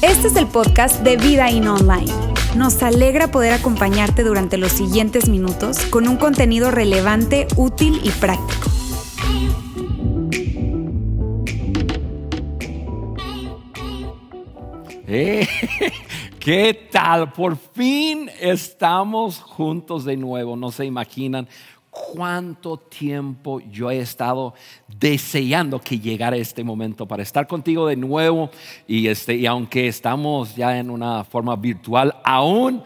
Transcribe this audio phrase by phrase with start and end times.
[0.00, 2.10] Este es el podcast de Vida In Online.
[2.56, 8.70] Nos alegra poder acompañarte durante los siguientes minutos con un contenido relevante, útil y práctico.
[15.06, 15.46] Eh,
[16.38, 17.32] ¿Qué tal?
[17.32, 20.56] Por fin estamos juntos de nuevo.
[20.56, 21.48] No se imaginan
[21.94, 24.54] cuánto tiempo yo he estado
[24.88, 28.50] deseando que llegara este momento para estar contigo de nuevo.
[28.86, 32.82] Y, este, y aunque estamos ya en una forma virtual, aún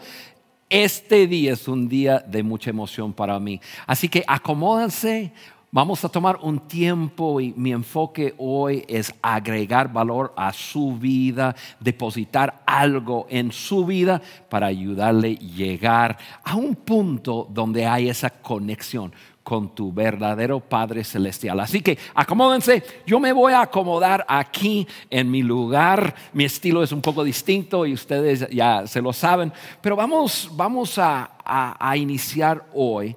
[0.69, 3.59] este día es un día de mucha emoción para mí.
[3.87, 5.33] Así que acomódense
[5.71, 11.55] Vamos a tomar un tiempo y mi enfoque hoy es agregar valor a su vida,
[11.79, 14.19] depositar algo en su vida
[14.49, 19.13] para ayudarle a llegar a un punto donde hay esa conexión
[19.49, 21.59] con tu verdadero Padre Celestial.
[21.59, 26.13] Así que acomódense, yo me voy a acomodar aquí en mi lugar.
[26.33, 30.99] Mi estilo es un poco distinto y ustedes ya se lo saben, pero vamos, vamos
[30.99, 33.15] a, a iniciar hoy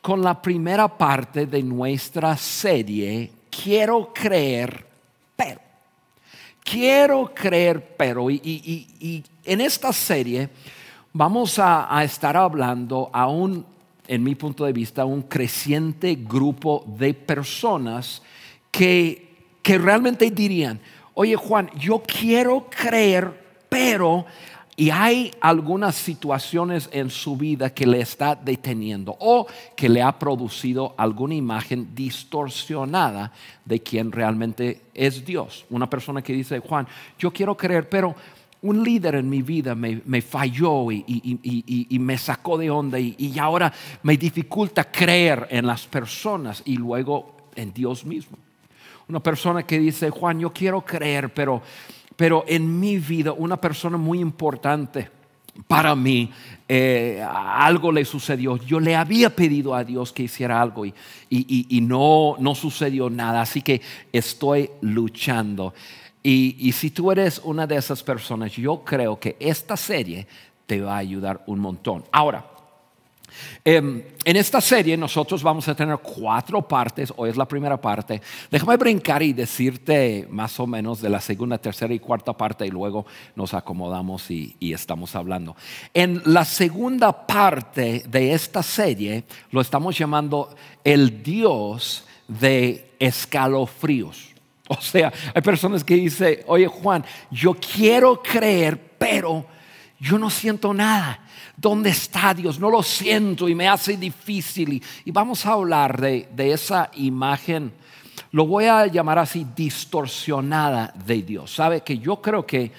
[0.00, 4.86] con la primera parte de nuestra serie, Quiero creer,
[5.34, 5.60] pero.
[6.62, 8.30] Quiero creer, pero.
[8.30, 10.48] Y, en esta serie
[11.12, 13.66] vamos a estar hablando a un,
[14.12, 18.20] en mi punto de vista, un creciente grupo de personas
[18.70, 20.78] que, que realmente dirían,
[21.14, 24.26] oye Juan, yo quiero creer, pero
[24.76, 30.18] y hay algunas situaciones en su vida que le está deteniendo o que le ha
[30.18, 33.32] producido alguna imagen distorsionada
[33.64, 35.64] de quien realmente es Dios.
[35.70, 36.86] Una persona que dice, Juan,
[37.18, 38.14] yo quiero creer, pero
[38.62, 44.16] un líder en mi vida me, falló y, me sacó de onda y, ahora me
[44.16, 48.38] dificulta creer en las personas y luego en Dios mismo.
[49.08, 51.62] Una persona que dice, Juan, yo quiero creer, pero
[52.16, 55.10] pero en mi vida una persona muy importante
[55.66, 56.30] para mí,
[56.66, 58.56] eh, algo le sucedió.
[58.56, 60.94] Yo le había pedido a Dios que hiciera algo y,
[61.82, 63.82] no, no sucedió nada, así que
[64.12, 65.74] estoy luchando.
[66.22, 70.26] Y, si tú eres una de esas personas, yo creo que esta serie
[70.66, 72.04] te va a ayudar un montón.
[72.12, 72.46] Ahora,
[73.64, 78.20] Em, en esta serie nosotros vamos a tener cuatro partes, hoy es la primera parte.
[78.50, 82.70] Déjame brincar y decirte más o menos de la segunda, tercera y cuarta parte y
[82.70, 85.56] luego nos acomodamos y estamos hablando.
[85.94, 94.31] En la segunda parte de esta serie lo estamos llamando el Dios de escalofríos.
[94.78, 99.46] O sea, hay personas que dicen, oye Juan, yo quiero creer, pero
[99.98, 101.20] yo no siento nada.
[101.56, 102.58] ¿Dónde está Dios?
[102.58, 104.82] No lo siento y me hace difícil.
[105.04, 107.72] Y, vamos a hablar de, esa imagen,
[108.32, 111.54] lo voy a llamar así, distorsionada de Dios.
[111.54, 112.72] ¿Sabe que yo creo que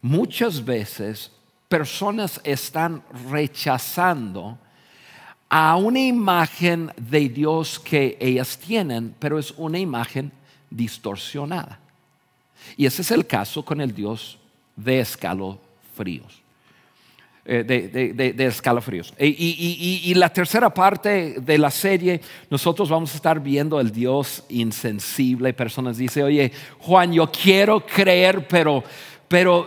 [0.00, 1.32] muchas veces
[1.68, 4.58] personas están rechazando
[5.50, 10.32] a una imagen de Dios que ellas tienen, pero es una imagen
[10.70, 11.78] distorsionada.
[12.76, 14.38] Y ese es el caso con el Dios
[14.76, 16.40] de escalofríos.
[17.46, 19.14] Eh, de, escalofríos.
[19.18, 22.20] Y, la tercera parte de la serie,
[22.50, 25.52] nosotros vamos a estar viendo el Dios insensible.
[25.54, 28.84] Personas dicen, oye, Juan, yo quiero creer, pero,
[29.26, 29.66] pero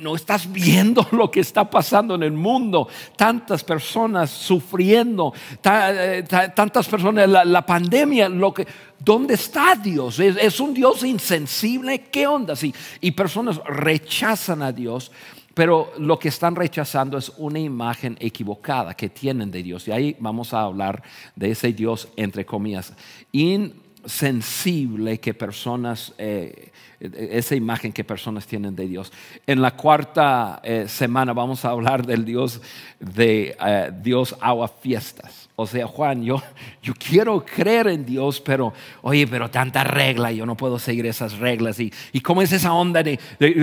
[0.00, 2.88] no estás viendo lo que está pasando en el mundo.
[3.16, 6.24] Tantas personas sufriendo, eh,
[6.54, 8.66] tantas personas, la, pandemia, lo que...
[9.00, 10.20] ¿Dónde está Dios?
[10.20, 12.02] ¿Es, un Dios insensible?
[12.02, 12.54] ¿Qué onda?
[12.54, 12.74] Sí.
[13.00, 15.10] Y personas rechazan a Dios
[15.52, 19.86] pero lo que están rechazando es una imagen equivocada que tienen de Dios.
[19.88, 21.02] Y ahí vamos a hablar
[21.34, 22.94] de ese Dios, entre comillas,
[23.32, 29.12] insensible que personas, eh, esa imagen que personas tienen de Dios.
[29.46, 32.62] En la cuarta eh, semana vamos a hablar del Dios
[32.98, 35.49] de eh, Dios agua fiestas.
[35.60, 36.42] O sea, Juan, yo,
[36.82, 38.72] yo quiero creer en Dios, pero,
[39.02, 41.78] oye, pero tanta regla, yo no puedo seguir esas reglas.
[41.78, 43.20] ¿Y, y cómo es esa onda de,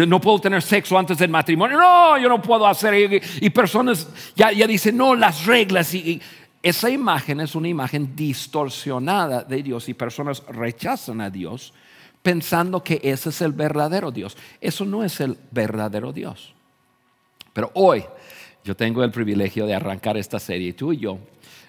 [0.07, 1.75] no puedo tener sexo antes del matrimonio?
[1.75, 3.19] No, yo no puedo hacer.
[3.41, 5.91] Y, personas ya, ya, dicen, no, las reglas.
[5.95, 6.21] Y,
[6.61, 11.73] esa imagen es una imagen distorsionada de Dios y personas rechazan a Dios
[12.21, 14.37] pensando que ese es el verdadero Dios.
[14.61, 16.53] Eso no es el verdadero Dios.
[17.53, 18.05] Pero hoy
[18.67, 21.17] yo tengo el privilegio de arrancar esta serie, tú y yo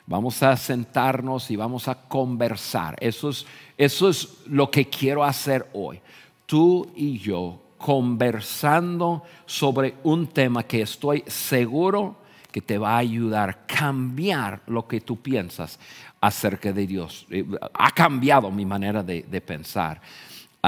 [0.09, 2.97] Vamos a sentarnos y vamos a conversar.
[2.99, 3.45] Eso es,
[3.77, 6.01] eso es lo que quiero hacer hoy.
[6.47, 12.17] Tú y yo conversando sobre un tema que estoy seguro
[12.51, 15.79] que te va a ayudar a cambiar lo que tú piensas
[16.23, 17.27] acerca de Dios.
[17.29, 20.01] Eh, ha cambiado mi manera de, pensar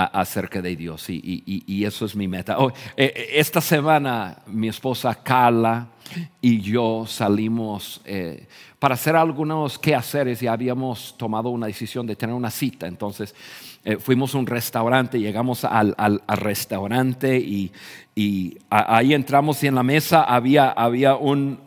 [0.04, 2.58] acerca de Dios y, eso es mi meta.
[2.58, 5.88] Oh, eh, eh, esta semana mi esposa Carla
[6.40, 8.00] y yo salimos
[8.80, 12.86] para hacer algunos quehaceres y habíamos tomado una decisión de tener una cita.
[12.86, 13.34] Entonces
[13.84, 15.94] eh, fuimos a un restaurante, llegamos al,
[16.26, 17.70] restaurante y,
[18.68, 20.74] ahí entramos y en la mesa había,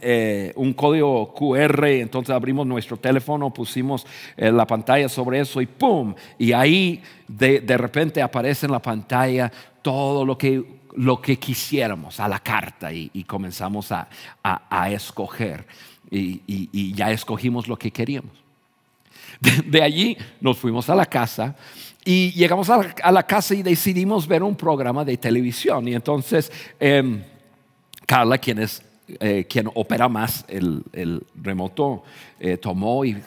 [0.02, 4.06] eh, un, código QR, entonces abrimos nuestro teléfono, pusimos
[4.36, 6.14] eh, la pantalla sobre eso y ¡pum!
[6.38, 9.52] Y ahí de, repente aparece en la pantalla
[9.82, 14.08] todo lo que lo que quisiéramos a la carta y, comenzamos a,
[14.92, 15.66] escoger
[16.14, 18.32] y, ya escogimos lo que queríamos.
[19.66, 21.56] de, allí nos fuimos a la casa
[22.06, 25.88] y llegamos a la, casa y decidimos ver un programa de televisión.
[25.88, 27.24] Y entonces em,
[28.06, 28.84] Carla, quien es
[29.20, 30.82] eh, quien opera más el,
[31.42, 32.04] remoto,
[32.40, 33.22] eh, tomó y,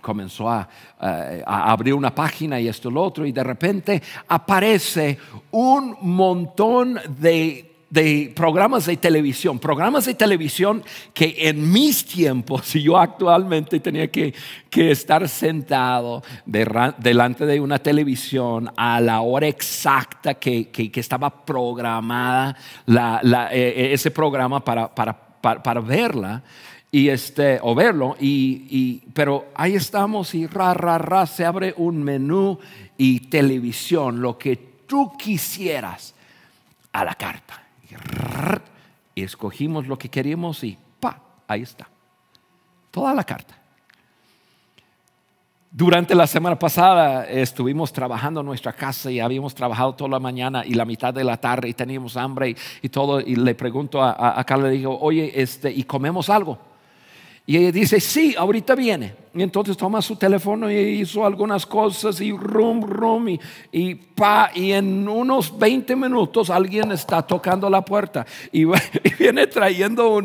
[0.00, 0.68] comenzó a,
[0.98, 5.18] a, abrir una página y esto y lo otro, y de repente aparece
[5.50, 10.82] un montón de de programas de televisión, programas de televisión
[11.14, 14.34] que en mis tiempos, y yo actualmente tenía que,
[14.70, 22.56] estar sentado delante de una televisión a la hora exacta que, estaba programada
[22.86, 26.42] eh, eh, ese programa para, para, verla
[26.92, 28.16] y este o verlo.
[28.20, 32.58] Y, pero ahí estamos y ra ra ra se abre un menú
[32.96, 34.56] y televisión lo que
[34.86, 36.14] tú quisieras
[36.92, 37.67] a la carta
[39.14, 41.88] y escogimos lo que queríamos y pa, ahí está.
[42.90, 43.56] Toda la carta.
[45.70, 50.64] Durante la semana pasada estuvimos trabajando en nuestra casa y habíamos trabajado toda la mañana
[50.64, 53.20] y la mitad de la tarde y teníamos hambre y, todo.
[53.20, 56.58] Y le pregunto a, a, Carla, le digo, oye, este, ¿y comemos algo?
[57.48, 59.14] Y ella dice, sí, ahorita viene.
[59.34, 63.40] Y entonces toma su teléfono y hizo algunas cosas y rum, rum, y,
[63.72, 68.66] y pa, y en unos 20 minutos alguien está tocando la puerta y,
[69.18, 70.20] viene trayendo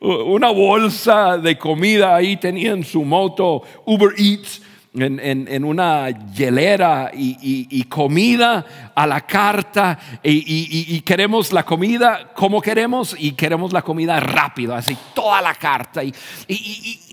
[0.00, 2.14] una bolsa de comida.
[2.14, 4.60] Ahí tenían su moto Uber Eats
[4.96, 13.32] en, una hielera y, comida a la carta y, queremos la comida como queremos y
[13.32, 16.02] queremos la comida rápido, así toda la carta.
[16.04, 16.14] Y,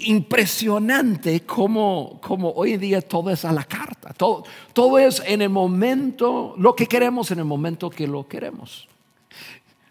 [0.05, 4.43] impresionante como, como hoy en día todo es a la carta, todo,
[4.73, 8.87] todo es en el momento, lo que queremos en el momento que lo queremos.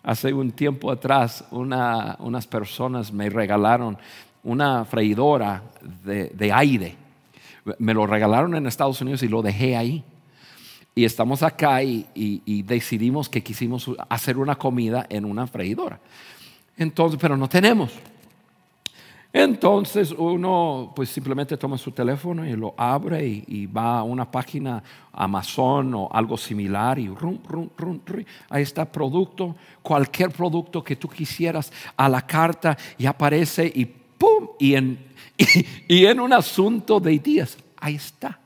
[0.02, 3.98] Hace un tiempo atrás unas personas me regalaron
[4.42, 5.62] una freidora
[6.02, 7.09] de aire
[7.78, 10.04] me lo regalaron en Estados Unidos y lo dejé ahí.
[10.94, 16.00] Y estamos acá y, decidimos que quisimos hacer una comida en una freidora.
[16.76, 17.90] Entonces, pero no tenemos.
[19.32, 24.82] Entonces uno pues simplemente toma su teléfono y lo abre y, va a una página
[25.12, 28.00] Amazon o algo similar y rum, rum, rum,
[28.48, 34.48] ahí está producto, cualquier producto que tú quisieras a la carta y aparece y ¡pum!
[34.58, 34.98] Y en
[35.88, 38.38] y, en un asunto de días, ahí está.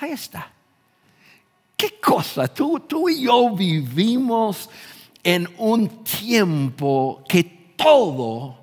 [0.00, 0.50] Ahí está.
[1.76, 2.48] ¿Qué cosa?
[2.48, 4.68] Tú, tú y yo vivimos
[5.22, 7.44] en un tiempo que
[7.76, 8.58] todo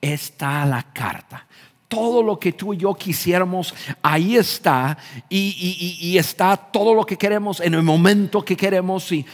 [0.00, 1.46] está a la carta
[1.88, 4.96] todo lo que tú y yo quisiéramos, ahí está,
[5.28, 9.10] y, y, está todo lo que queremos en el momento que queremos.
[9.10, 9.26] Y,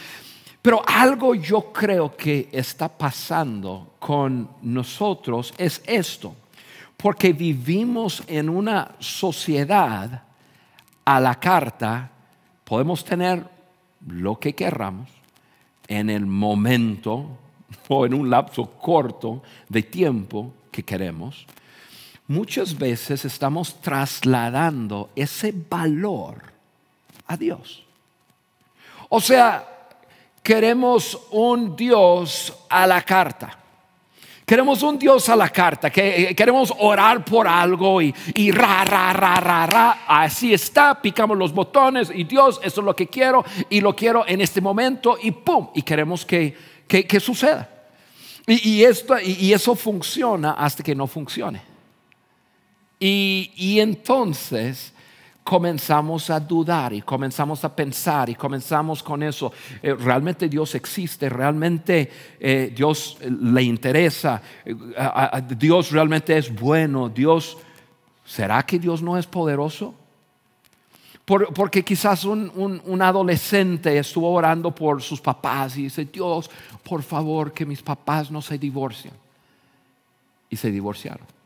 [0.59, 6.33] pero algo yo creo que está pasando con nosotros es esto.
[6.97, 10.23] Porque vivimos en una sociedad
[11.05, 12.09] a la carta,
[12.63, 13.45] podemos tener
[14.07, 15.09] lo que querramos
[15.87, 17.37] en el momento
[17.87, 21.45] o en un lapso corto de tiempo que queremos.
[22.27, 26.41] Muchas veces estamos trasladando ese valor
[27.27, 27.85] a Dios.
[29.09, 29.65] O sea,
[30.43, 33.57] queremos un Dios a la carta.
[34.47, 38.85] Queremos un Dios a la carta, que, eh, queremos orar por algo y, y ra,
[38.85, 40.05] ra, ra, ra, ra.
[40.07, 44.25] Así está, picamos los botones y Dios, eso es lo que quiero y lo quiero
[44.25, 46.55] en este momento y pum, y queremos que,
[46.87, 47.69] que, suceda.
[48.47, 51.61] Y, esto, y, eso funciona hasta que no funcione.
[53.01, 54.93] Y, y entonces
[55.47, 59.53] comenzamos a dudar y comenzamos a pensar y comenzamos con eso.
[59.81, 64.41] Eh, realmente Dios existe, realmente eh, Dios eh, le interesa,
[65.57, 67.57] Dios realmente es bueno, Dios,
[68.25, 69.95] ¿será que Dios no es poderoso?
[71.25, 76.49] porque quizás un, un, adolescente estuvo orando por sus papás y dice, Dios,
[76.83, 79.13] por favor, que mis papás no se divorcien.
[80.49, 81.36] y se divorciaron.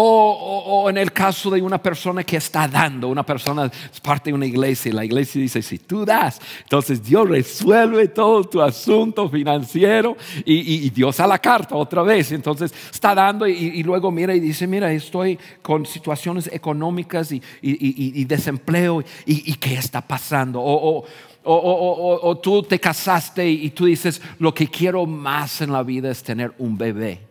[0.00, 4.34] O, en el caso de una persona que está dando, una persona es parte de
[4.34, 9.28] una iglesia y la iglesia dice, si tú das, entonces Dios resuelve todo tu asunto
[9.28, 12.30] financiero y, Dios a la carta otra vez.
[12.30, 19.02] Entonces está dando y, luego mira y dice, mira, estoy con situaciones económicas y, desempleo
[19.26, 20.60] y, qué está pasando.
[20.62, 21.04] O,
[21.42, 26.22] o, tú te casaste y tú dices, lo que quiero más en la vida es
[26.22, 27.27] tener un bebé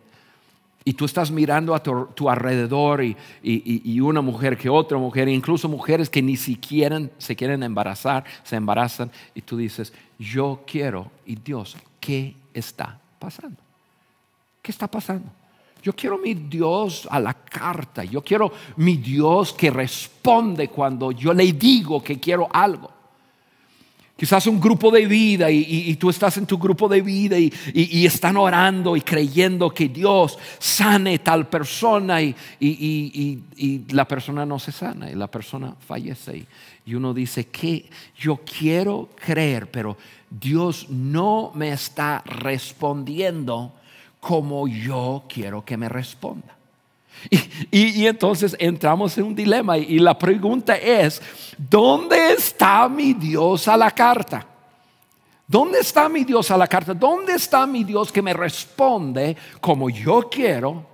[0.88, 6.08] y tú estás mirando a tu, alrededor y, una mujer que otra mujer, incluso mujeres
[6.08, 11.76] que ni siquiera se quieren embarazar, se embarazan y tú dices, yo quiero, y Dios,
[12.00, 13.58] ¿qué está pasando?
[14.62, 15.28] ¿Qué está pasando?
[15.82, 21.34] Yo quiero mi Dios a la carta, yo quiero mi Dios que responde cuando yo
[21.34, 22.90] le digo que quiero algo.
[24.18, 28.36] Quizás un grupo de vida y, tú estás en tu grupo de vida y, están
[28.36, 32.34] orando y creyendo que Dios sane tal persona y,
[33.90, 36.44] la persona no se sana y la persona fallece.
[36.84, 39.96] Y uno dice que yo quiero creer, pero
[40.28, 43.72] Dios no me está respondiendo
[44.18, 46.57] como yo quiero que me responda.
[47.70, 51.20] Y, entonces entramos en un dilema y la pregunta es,
[51.56, 54.46] ¿dónde está mi Dios a la carta?
[55.46, 56.94] ¿Dónde está mi Dios a la carta?
[56.94, 60.86] ¿Dónde está mi Dios que me responde como yo quiero,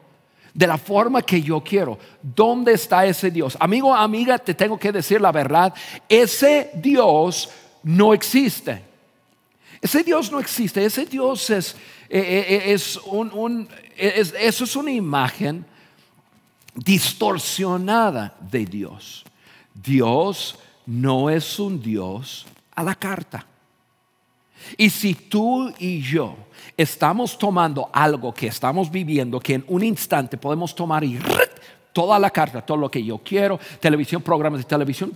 [0.53, 1.99] de la forma que yo quiero?
[2.23, 3.57] ¿Dónde está ese Dios?
[3.61, 5.75] Amigo, amiga, te tengo que decir la verdad,
[6.09, 7.51] ese Dios
[7.83, 8.83] no existe.
[9.81, 11.77] Ese Dios no existe, ese Dios es,
[12.09, 15.67] eh, eh, eh, es un, eso es una imagen
[16.75, 19.25] distorsionada de Dios.
[19.75, 23.47] Dios no es un Dios a la carta.
[24.77, 26.37] Y si tú y yo
[26.77, 31.19] estamos tomando algo que estamos viviendo, que en un instante podemos tomar y
[31.93, 35.13] toda la carta, todo lo que yo quiero, televisión, programas de televisión,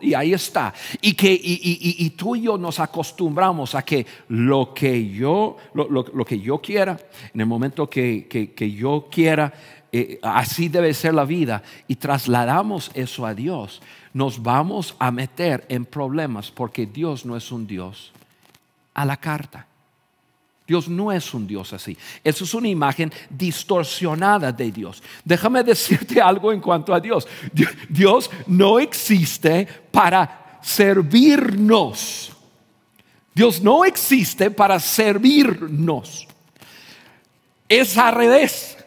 [0.00, 0.74] y ahí está.
[1.00, 6.38] Y que y, tú y yo nos acostumbramos a que lo que yo, lo, que
[6.38, 6.98] yo quiera,
[7.32, 9.52] en el momento que, que yo quiera,
[9.96, 13.80] eh, así debe ser la vida, y trasladamos eso a Dios,
[14.12, 18.10] nos vamos a meter en problemas porque Dios no es un Dios
[18.92, 19.68] a la carta.
[20.66, 21.96] Dios no es un Dios así.
[22.24, 25.00] Eso es una imagen distorsionada de Dios.
[25.24, 27.28] Déjame decirte algo en cuanto a Dios.
[27.88, 32.32] Dios no existe para servirnos.
[33.32, 36.26] Dios no existe para servirnos.
[37.68, 38.83] Es al revés.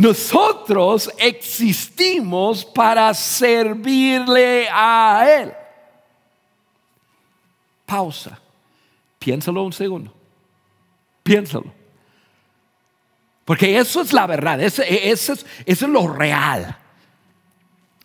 [0.00, 5.52] Nosotros existimos para servirle a Él.
[7.84, 8.40] Pausa.
[9.18, 10.10] Piénsalo un segundo.
[11.22, 11.70] Piénsalo.
[13.44, 16.78] Porque eso es la verdad, eso, es, lo real.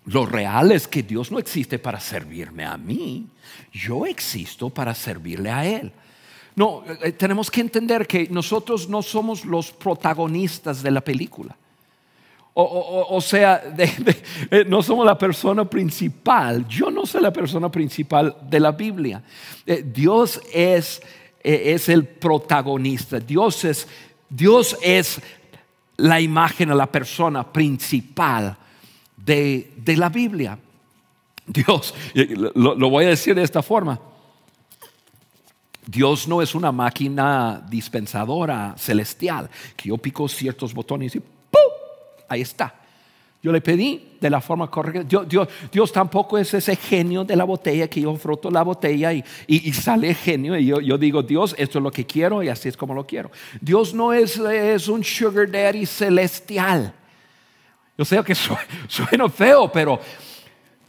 [0.03, 3.25] Lo real es que Dios no existe para servirme a mí,
[3.71, 5.93] yo existo para servirle a Él.
[6.57, 11.55] No, eh, tenemos que entender que nosotros no somos los protagonistas de la película.
[12.57, 13.61] O, sea,
[14.49, 16.65] eh, no somos la persona principal.
[16.69, 19.21] Yo no soy la persona principal de la Biblia.
[19.65, 21.01] Eh, Dios es,
[21.43, 23.19] eh, es el protagonista.
[23.19, 23.89] Dios es,
[24.29, 25.21] Dios es
[25.97, 28.55] la imagen, la persona principal
[29.17, 30.57] de, la Biblia.
[31.45, 33.99] Dios, lo, lo, voy a decir de esta forma.
[35.85, 41.34] Dios no es una máquina dispensadora celestial que yo pico ciertos botones y
[42.27, 42.73] ahí está.
[43.45, 45.23] Yo le pedí de la forma correcta.
[45.71, 49.21] Dios, tampoco es ese genio de la botella que yo froto la botella y,
[49.71, 50.57] sale genio.
[50.57, 53.29] Y yo, digo, Dios, esto es lo que quiero y así es como lo quiero.
[53.61, 56.91] Dios no es, es un sugar daddy celestial.
[57.95, 58.33] Yo sé que
[58.87, 59.99] suena feo, pero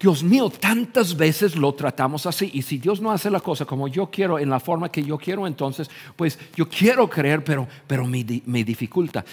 [0.01, 2.51] Dios mío, tantas veces lo tratamos así.
[2.55, 5.19] Y si Dios no hace la cosa como yo quiero, en la forma que yo
[5.19, 9.25] quiero, entonces, pues yo quiero creer, pero, pero me, me dificulta.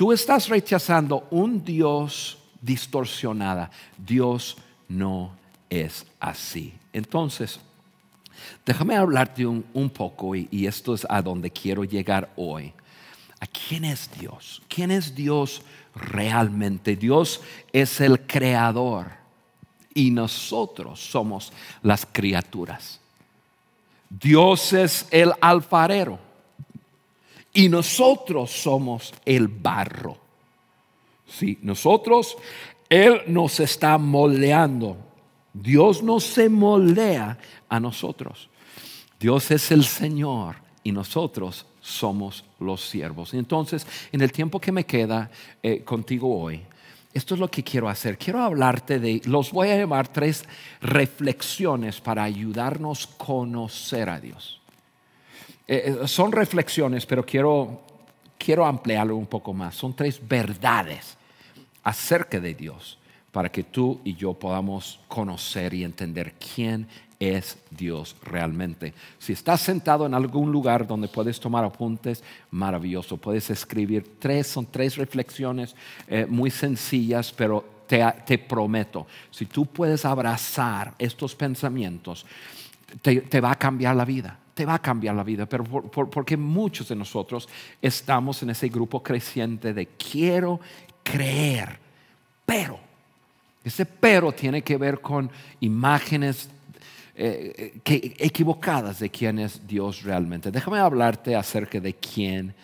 [0.00, 3.70] Tú estás rechazando un Dios distorsionada.
[3.98, 4.56] Dios
[4.88, 5.32] no
[5.68, 6.72] es así.
[6.90, 7.60] Entonces,
[8.64, 12.72] déjame hablarte un, poco y, y esto es a donde quiero llegar hoy.
[13.40, 14.62] ¿A quién es Dios?
[14.68, 15.60] ¿Quién es Dios
[15.94, 16.96] realmente?
[16.96, 19.06] Dios es el creador
[19.92, 21.52] y nosotros somos
[21.82, 23.00] las criaturas.
[24.08, 26.29] Dios es el alfarero
[27.52, 30.18] y nosotros somos el barro.
[31.26, 32.36] Sí, nosotros,
[32.88, 34.96] Él nos está moldeando.
[35.52, 37.38] Dios no se moldea
[37.68, 38.48] a nosotros.
[39.18, 43.34] Dios es el Señor y nosotros somos los siervos.
[43.34, 45.30] Entonces, en el tiempo que me queda
[45.62, 46.62] eh, contigo hoy,
[47.12, 48.16] esto es lo que quiero hacer.
[48.16, 50.44] Quiero hablarte de, los voy a llamar tres
[50.80, 54.59] reflexiones para ayudarnos a conocer a Dios.
[55.70, 57.82] Eh, eh, son reflexiones, pero quiero,
[58.36, 59.76] quiero ampliarlo un poco más.
[59.76, 61.16] Son tres verdades
[61.84, 62.98] acerca de Dios
[63.30, 66.88] para que tú y yo podamos conocer y entender quién
[67.20, 68.94] es Dios realmente.
[69.20, 73.16] Si estás sentado en algún lugar donde puedes tomar apuntes, maravilloso.
[73.16, 75.76] Puedes escribir tres, son tres reflexiones
[76.08, 82.26] eh, muy sencillas, pero te, prometo, si tú puedes abrazar estos pensamientos,
[83.02, 86.88] te, va a cambiar la vida te va a cambiar la vida, pero porque muchos
[86.88, 87.48] de nosotros
[87.80, 90.60] estamos en ese grupo creciente de quiero
[91.02, 91.78] creer,
[92.44, 92.78] pero
[93.64, 95.30] ese pero tiene que ver con
[95.60, 96.48] imágenes
[97.14, 100.50] eh, que, equivocadas de quién es Dios realmente.
[100.50, 102.54] Déjame hablarte acerca de quién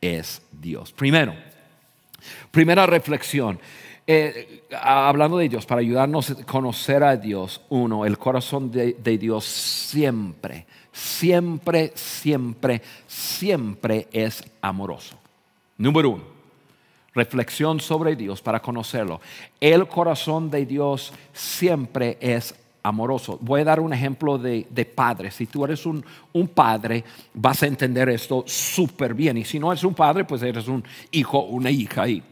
[0.00, 0.92] es Dios.
[0.92, 1.34] Primero,
[2.50, 3.58] primera reflexión.
[4.06, 9.18] Eh, hablando de Dios, para ayudarnos a conocer a Dios, uno, el corazón de, de,
[9.18, 10.64] Dios siempre,
[10.96, 15.16] siempre, siempre, siempre es amoroso.
[15.76, 16.24] Número uno,
[17.14, 19.20] reflexión sobre Dios para conocerlo.
[19.60, 23.38] El corazón de Dios siempre es amoroso.
[23.42, 25.30] Voy a dar un ejemplo de, padre.
[25.30, 26.02] Si tú eres un,
[26.54, 29.36] padre, vas a entender esto súper bien.
[29.36, 32.22] Y si no eres un padre, pues eres un hijo, una hija y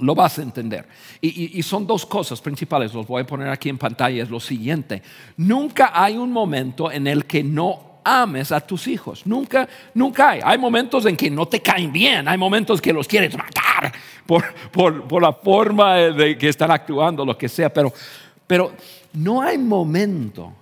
[0.00, 0.86] lo vas a entender.
[1.20, 5.02] Y, son dos cosas principales, los voy a poner aquí en pantalla, es lo siguiente.
[5.36, 9.26] Nunca hay un momento en el que no ames a tus hijos.
[9.26, 10.40] Nunca, nunca hay.
[10.44, 13.92] Hay momentos en que no te caen bien, hay momentos que los quieres matar
[14.26, 17.92] por, por, por la forma de que están actuando, lo que sea, pero,
[18.46, 18.72] pero
[19.12, 20.52] no hay momento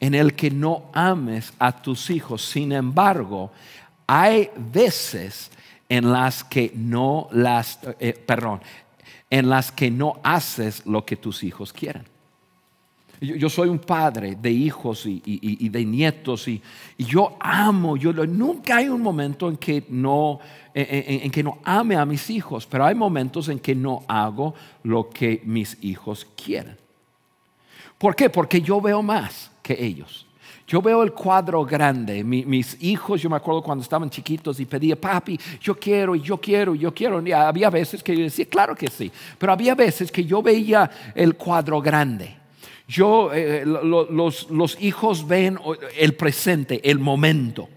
[0.00, 2.42] en el que no ames a tus hijos.
[2.42, 3.52] Sin embargo,
[4.06, 5.50] hay veces
[5.92, 8.62] en las que no las, eh, perdón,
[9.28, 12.04] en las que no haces lo que tus hijos quieren.
[13.20, 16.62] Yo, soy un padre de hijos y, de nietos y,
[16.96, 20.40] yo amo, yo nunca hay un momento en que no,
[20.72, 25.10] en que no ame a mis hijos, pero hay momentos en que no hago lo
[25.10, 26.78] que mis hijos quieren.
[27.98, 28.30] ¿Por qué?
[28.30, 30.26] Porque yo veo más que ellos.
[30.72, 32.24] Yo veo el cuadro grande.
[32.24, 36.74] mis hijos, yo me acuerdo cuando estaban chiquitos y pedía, papi, yo quiero yo quiero
[36.74, 37.20] yo quiero.
[37.20, 39.12] Y había veces que yo decía, claro que sí.
[39.36, 42.34] Pero había veces que yo veía el cuadro grande.
[42.88, 45.58] Yo, eh, los, hijos ven
[45.98, 47.68] el presente, el momento.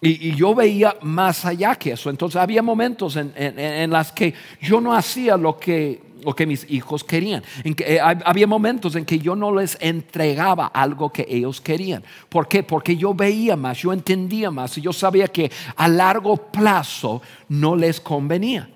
[0.00, 2.10] Y, yo veía más allá que eso.
[2.10, 6.68] Entonces había momentos en, en, las que yo no hacía lo que lo que mis
[6.70, 7.42] hijos querían.
[7.64, 12.02] En que, eh, había momentos en que yo no les entregaba algo que ellos querían.
[12.28, 12.62] ¿Por qué?
[12.62, 17.76] Porque yo veía más, yo entendía más y yo sabía que a largo plazo no
[17.76, 18.68] les convenía.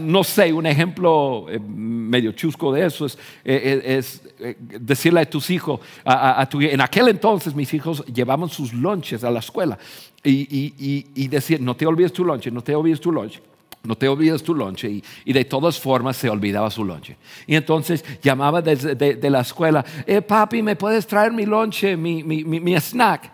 [0.00, 5.80] no sé, un ejemplo eh, medio chusco de eso es, eh, decirle a tus hijos,
[6.04, 9.78] en aquel entonces mis hijos llevaban sus lunches a la escuela
[10.24, 13.40] y, y, y decir, no te olvides tu lunch, no te olvides tu lunch
[13.86, 15.02] no te olvides tu lonche.
[15.24, 17.16] Y, de todas formas se olvidaba su lonche.
[17.46, 22.22] Y entonces llamaba desde de, la escuela, eh, papi, ¿me puedes traer mi lonche, mi,
[22.22, 23.32] mi, snack?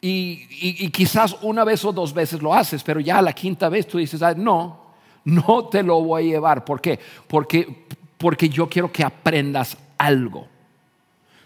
[0.00, 3.98] Y, quizás una vez o dos veces lo haces, pero ya la quinta vez tú
[3.98, 4.80] dices, no,
[5.24, 6.64] no te lo voy a llevar.
[6.64, 6.98] ¿Por qué?
[7.26, 7.86] Porque,
[8.18, 10.49] porque yo quiero que aprendas algo.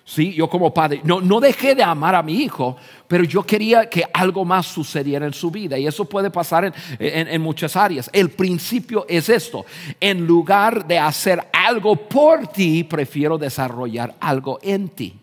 [0.04, 0.34] ¿Sí?
[0.34, 2.76] Yo como padre, no, no dejé de amar a mi hijo,
[3.08, 5.78] pero yo quería que algo más sucediera en su vida.
[5.78, 8.10] Y eso puede pasar en, en, muchas áreas.
[8.12, 9.64] El principio es esto.
[10.00, 15.14] En lugar de hacer algo por ti, prefiero desarrollar algo en ti.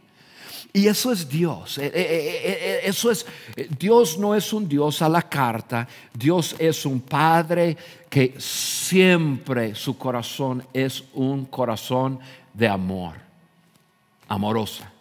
[0.73, 1.77] Y eso es Dios.
[1.77, 3.25] Eh, eh, eh, eso es
[3.77, 5.87] Dios no es un Dios a la carta.
[6.13, 7.75] Dios es un Padre
[8.09, 12.19] que siempre su corazón es un corazón
[12.53, 13.30] de amor
[14.31, 14.91] amorosa.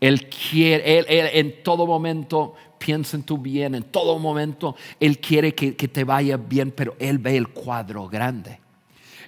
[0.00, 5.54] Él quiere, él, en todo momento piensa en tu bien, en todo momento Él quiere
[5.54, 8.60] que, que te vaya bien, pero Él ve el cuadro grande.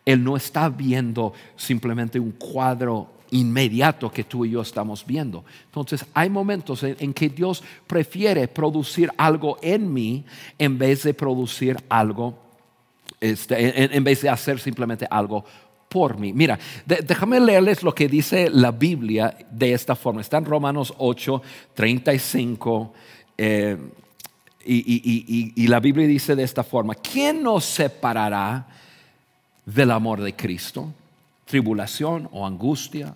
[0.07, 5.45] Él no está viendo simplemente un cuadro inmediato que tú y yo estamos viendo.
[5.67, 10.25] Entonces hay momentos en, que Dios prefiere producir algo en mí
[10.59, 12.39] en vez de producir algo,
[13.21, 15.45] este, en, en, vez de hacer simplemente algo
[15.93, 16.33] por mí.
[16.33, 20.23] Mira, déjame leerles lo que dice la Biblia de esta forma.
[20.23, 21.43] Está en Romanos 8,
[21.75, 22.95] 35.
[23.37, 23.77] Eh,
[24.65, 28.67] y, la Biblia dice de esta forma, ¿quién nos separará
[29.67, 30.95] del amor de Cristo?
[31.45, 33.15] ¿Tribulación o angustia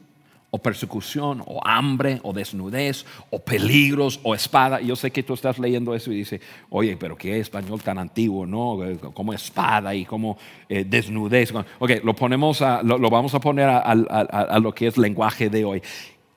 [0.51, 4.81] o persecución, o hambre, o desnudez, o peligros, o espada.
[4.81, 8.47] Yo sé que tú estás leyendo eso y dices, oye, pero qué español tan antiguo,
[8.47, 8.79] ¿no?
[9.13, 11.53] Como espada y como eh, desnudez.
[11.79, 15.83] Ok, lo, ponemos lo, vamos a poner a, lo que es lenguaje de hoy.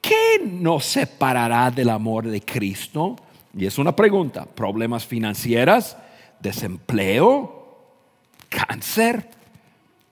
[0.02, 3.16] ¿Qué nos separará del amor de Cristo?
[3.56, 4.46] Y es una pregunta.
[4.46, 5.96] ¿Problemas financieros?
[6.40, 7.78] ¿Desempleo?
[8.50, 9.30] ¿Cáncer?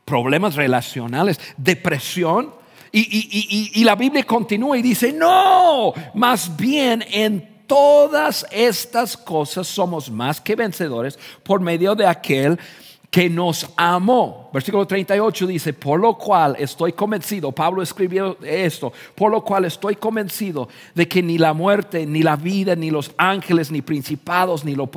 [0.06, 1.40] ¿Problemas relacionales?
[1.58, 2.57] ¿Depresión?
[2.92, 10.40] Y, la Biblia continúa y dice, no, más bien en todas estas cosas somos más
[10.40, 12.60] que vencedores por medio de aquel
[13.10, 14.50] que nos amó.
[14.54, 19.96] Versículo 38 dice, por lo cual estoy convencido, Pablo escribió esto, por lo cual estoy
[19.96, 24.76] convencido de que ni la muerte, ni la vida, ni los ángeles, ni principados, ni
[24.76, 24.90] lo,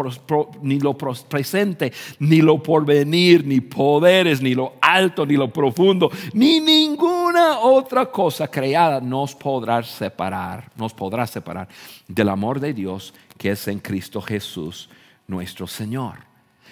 [0.62, 6.60] ni lo presente, ni lo porvenir, ni poderes, ni lo alto, ni lo profundo, ni
[6.60, 11.68] ninguna otra cosa creada nos podrá separar, nos podrá separar
[12.08, 14.90] del amor de Dios que es en Cristo Jesús,
[15.26, 16.29] nuestro Señor.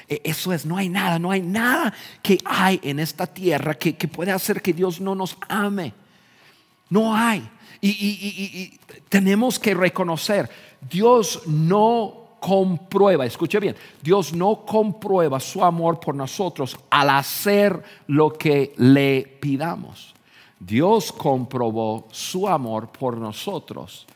[0.08, 1.92] E, eso es, no hay nada, no hay nada
[2.22, 5.92] que hay en esta tierra que, puede hacer que Dios no nos ame.
[6.88, 7.48] No hay.
[7.80, 10.50] Y, tenemos que reconocer,
[10.90, 18.32] Dios no comprueba, escuche bien, Dios no comprueba su amor por nosotros al hacer lo
[18.32, 20.14] que le pidamos.
[20.58, 24.06] Dios comprobó su amor por nosotros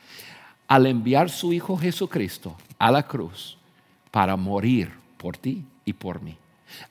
[0.66, 3.57] al enviar su Hijo Jesucristo a la cruz
[4.11, 6.37] para morir por ti y por mí.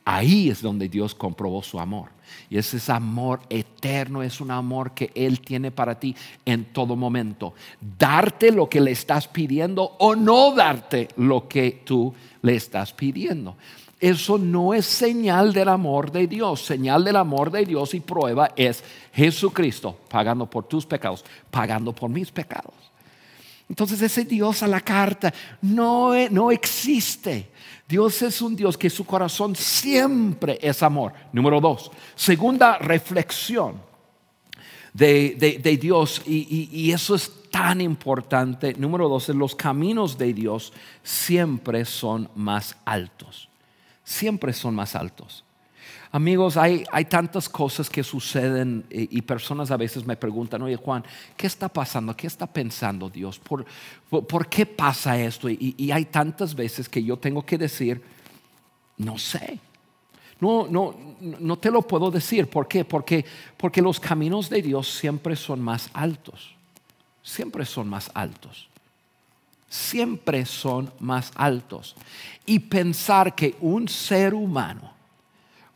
[0.05, 2.09] Ahí es donde Dios comprobó su amor.
[2.49, 6.95] Y ese es amor eterno, es un amor que Él tiene para ti en todo
[6.95, 7.53] momento.
[7.97, 13.55] Darte lo que le estás pidiendo o no darte lo que tú le estás pidiendo.
[13.99, 16.65] Eso no es señal del amor de Dios.
[16.65, 22.09] Señal del amor de Dios y prueba es Jesucristo pagando por tus pecados, pagando por
[22.09, 22.90] mis pecados.
[23.71, 27.51] Entonces ese Dios a la carta no, no existe.
[27.87, 31.13] Dios es un Dios que su corazón siempre es amor.
[31.31, 31.89] Número dos.
[32.13, 33.81] Segunda reflexión
[34.93, 38.73] de, Dios, y, eso es tan importante.
[38.73, 43.47] Número dos, los caminos de Dios siempre son más altos.
[44.03, 45.45] Siempre son más altos.
[46.13, 51.05] Amigos, hay, tantas cosas que suceden y, personas a veces me preguntan, oye Juan,
[51.37, 52.15] ¿qué está pasando?
[52.17, 53.39] ¿Qué está pensando Dios?
[53.39, 53.65] ¿Por,
[54.49, 55.49] qué pasa esto?
[55.49, 58.01] Y, hay tantas veces que yo tengo que decir,
[58.97, 59.59] no sé.
[60.41, 62.49] No, no, no te lo puedo decir.
[62.49, 62.83] ¿Por qué?
[62.83, 63.23] Porque,
[63.55, 66.55] porque los caminos de Dios siempre son más altos.
[67.23, 68.67] Siempre son más altos
[69.71, 71.95] siempre son más altos.
[72.45, 74.91] Y pensar que un ser humano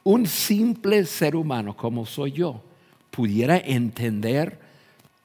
[0.05, 2.61] un simple ser humano como soy yo
[3.09, 4.59] pudiera entender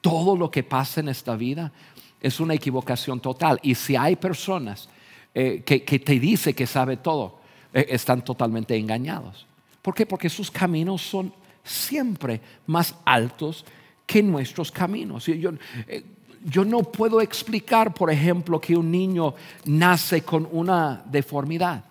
[0.01, 1.71] todo lo que pasa en esta vida,
[2.19, 3.59] es una equivocación total.
[3.61, 4.89] Y si hay personas
[5.35, 7.39] eh, que, te dicen que sabe todo,
[7.73, 9.45] eh, están totalmente engañados.
[9.81, 10.05] ¿Por qué?
[10.05, 11.31] Porque sus caminos son
[11.63, 13.65] siempre más altos
[14.07, 15.27] que nuestros caminos.
[15.27, 15.51] Yo,
[15.87, 16.03] eh,
[16.43, 21.90] yo no puedo explicar, por ejemplo, que un niño nace con una deformidad.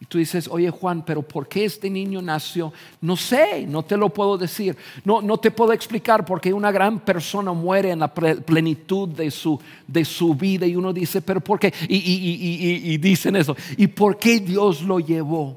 [0.00, 2.72] Y tú dices, oye Juan, pero ¿por qué este niño nació?
[3.00, 4.76] No sé, no te lo puedo decir.
[5.04, 9.30] No, no te puedo explicar por qué una gran persona muere en la plenitud de
[9.32, 11.74] su, de su vida y uno dice, pero ¿por qué?
[11.88, 13.56] Y, y, dicen eso.
[13.76, 15.56] ¿Y por qué Dios lo llevó?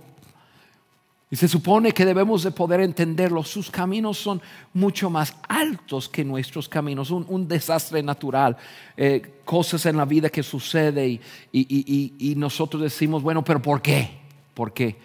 [1.30, 3.43] Y se supone que debemos de poder entenderlo.
[3.43, 4.41] Sus caminos son
[4.73, 7.12] mucho más altos que nuestros caminos.
[7.12, 8.58] Un, desastre natural,
[8.97, 11.21] eh, cosas en la vida que sucede
[11.54, 14.20] y nosotros decimos, bueno, pero ¿por qué?
[14.54, 14.98] ¿Por qué?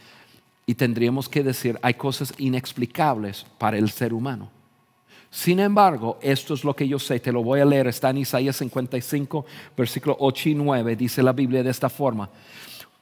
[0.67, 4.51] Y tendríamos que decir, hay cosas inexplicables para el ser humano.
[5.31, 8.19] Sin embargo, esto es lo que yo sé, te lo voy a leer, está en
[8.19, 9.45] Isaías 55,
[9.77, 12.31] versículo 8 y 9, dice la Biblia de esta forma.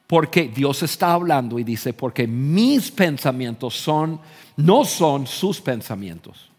[0.07, 4.21] Porque Dios está hablando y dice, porque mis pensamientos son,
[4.57, 6.51] no son sus pensamientos,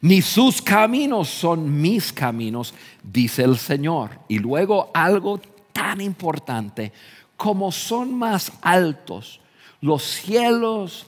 [0.00, 4.10] ni sus caminos son mis caminos, dice el Señor.
[4.28, 5.40] Y luego algo
[5.72, 6.92] tan importante,
[7.38, 9.40] como son más altos
[9.80, 11.06] los cielos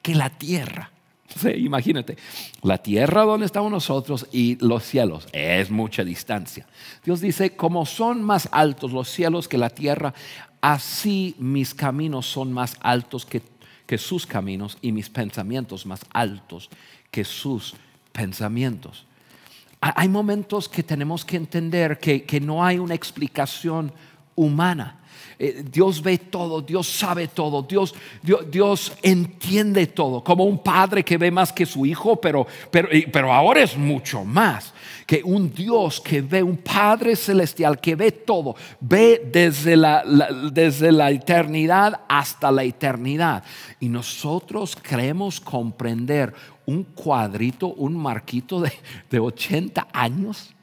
[0.00, 0.90] que la tierra.
[1.56, 2.16] imagínate,
[2.62, 6.66] la tierra donde estamos nosotros y los cielos es mucha distancia.
[7.04, 10.14] Dios dice, como son más altos los cielos que la tierra,
[10.60, 13.42] así mis caminos son más altos que,
[13.98, 16.68] sus caminos y mis pensamientos más altos
[17.12, 17.74] que sus
[18.12, 19.06] pensamientos.
[19.80, 23.92] Hay momentos que tenemos que entender que, que no hay una explicación
[24.34, 24.98] humana.
[25.38, 31.04] Eh, Dios ve todo, Dios sabe todo, Dios, Dios, Dios, entiende todo, como un padre
[31.04, 34.72] que ve más que su hijo, pero, pero, pero ahora es mucho más
[35.06, 40.02] que un Dios que ve, un Padre celestial que ve todo, ve desde la,
[40.52, 43.44] desde la eternidad hasta la eternidad.
[43.80, 46.32] Y nosotros creemos comprender
[46.66, 48.72] un cuadrito, un marquito de,
[49.10, 50.53] de 80 años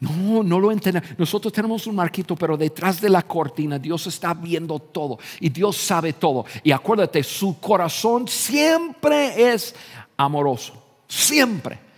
[0.00, 1.18] no, no lo entendemos.
[1.18, 5.76] Nosotros tenemos un marquito, pero detrás de la cortina Dios está viendo todo y Dios
[5.76, 6.44] sabe todo.
[6.62, 9.74] Y acuérdate, su corazón siempre es
[10.16, 11.88] amoroso, siempre.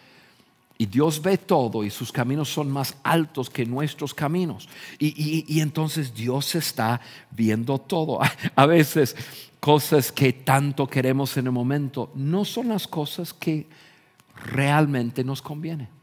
[0.80, 4.66] Y Dios ve todo y sus caminos son más altos que nuestros caminos.
[4.98, 8.18] Y, entonces Dios está viendo todo.
[8.56, 9.14] A veces
[9.60, 13.68] cosas que tanto queremos en el momento no son las cosas que
[14.34, 15.99] realmente nos convienen.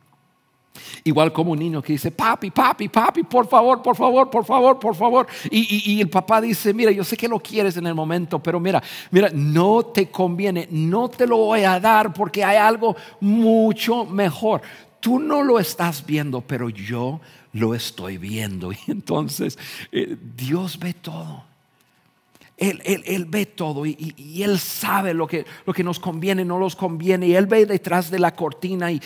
[1.04, 4.80] Igual como un niño que dice, papi, papi, papi, por favor, por favor, por favor,
[4.80, 5.28] por favor.
[5.50, 8.82] Y, el papá dice, mira, yo sé que lo quieres en el momento, pero mira,
[9.12, 14.62] mira, no te conviene, no te lo voy a dar porque hay algo mucho mejor.
[15.00, 17.20] Tú no lo estás viendo, pero yo
[17.54, 18.72] lo estoy viendo.
[18.88, 19.58] Y entonces
[19.92, 21.47] eh, Dios ve todo.
[22.58, 27.28] Él, ve todo y, Él sabe lo que, lo que nos conviene, no nos conviene.
[27.28, 29.00] Y Él ve detrás de la cortina y,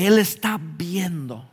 [0.00, 1.44] Él está viendo.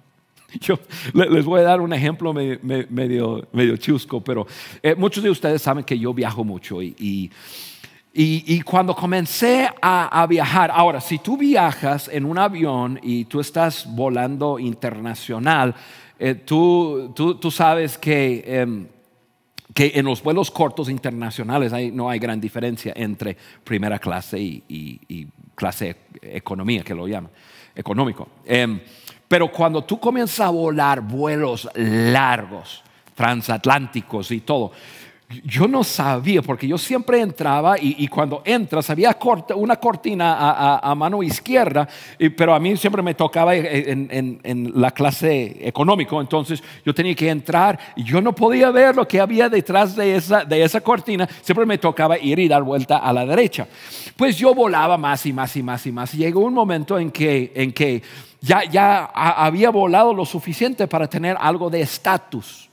[0.61, 0.79] Yo
[1.13, 4.47] les voy a dar un ejemplo medio, medio chusco, pero
[4.81, 7.29] eh, muchos de ustedes saben que yo viajo mucho y,
[8.11, 13.87] y, cuando comencé a, viajar, ahora, si tú viajas en un avión y tú estás
[13.87, 15.75] volando internacional,
[16.17, 18.43] eh, tú, tú, sabes que...
[18.45, 18.87] Em,
[19.73, 25.95] que en los vuelos cortos internacionales no hay gran diferencia entre primera clase y, clase
[26.21, 27.31] economía, que lo llaman,
[27.75, 28.27] económico.
[28.45, 28.79] Em,
[29.27, 34.71] pero cuando tú comienzas a volar vuelos largos, transatlánticos y todo,
[35.43, 39.15] yo no sabía, porque yo siempre entraba y, cuando entras había
[39.55, 41.87] una cortina a, mano izquierda,
[42.35, 47.77] pero a mí siempre me tocaba en, la clase económico, entonces yo tenía que entrar
[47.95, 51.65] y yo no podía ver lo que había detrás de esa, de esa cortina, siempre
[51.65, 53.67] me tocaba ir y dar vuelta a la derecha.
[54.15, 56.13] Pues yo volaba más y más y más y más.
[56.15, 58.01] Y llegó un momento en que, en que
[58.41, 62.68] ya, ya había volado lo suficiente para tener algo de estatus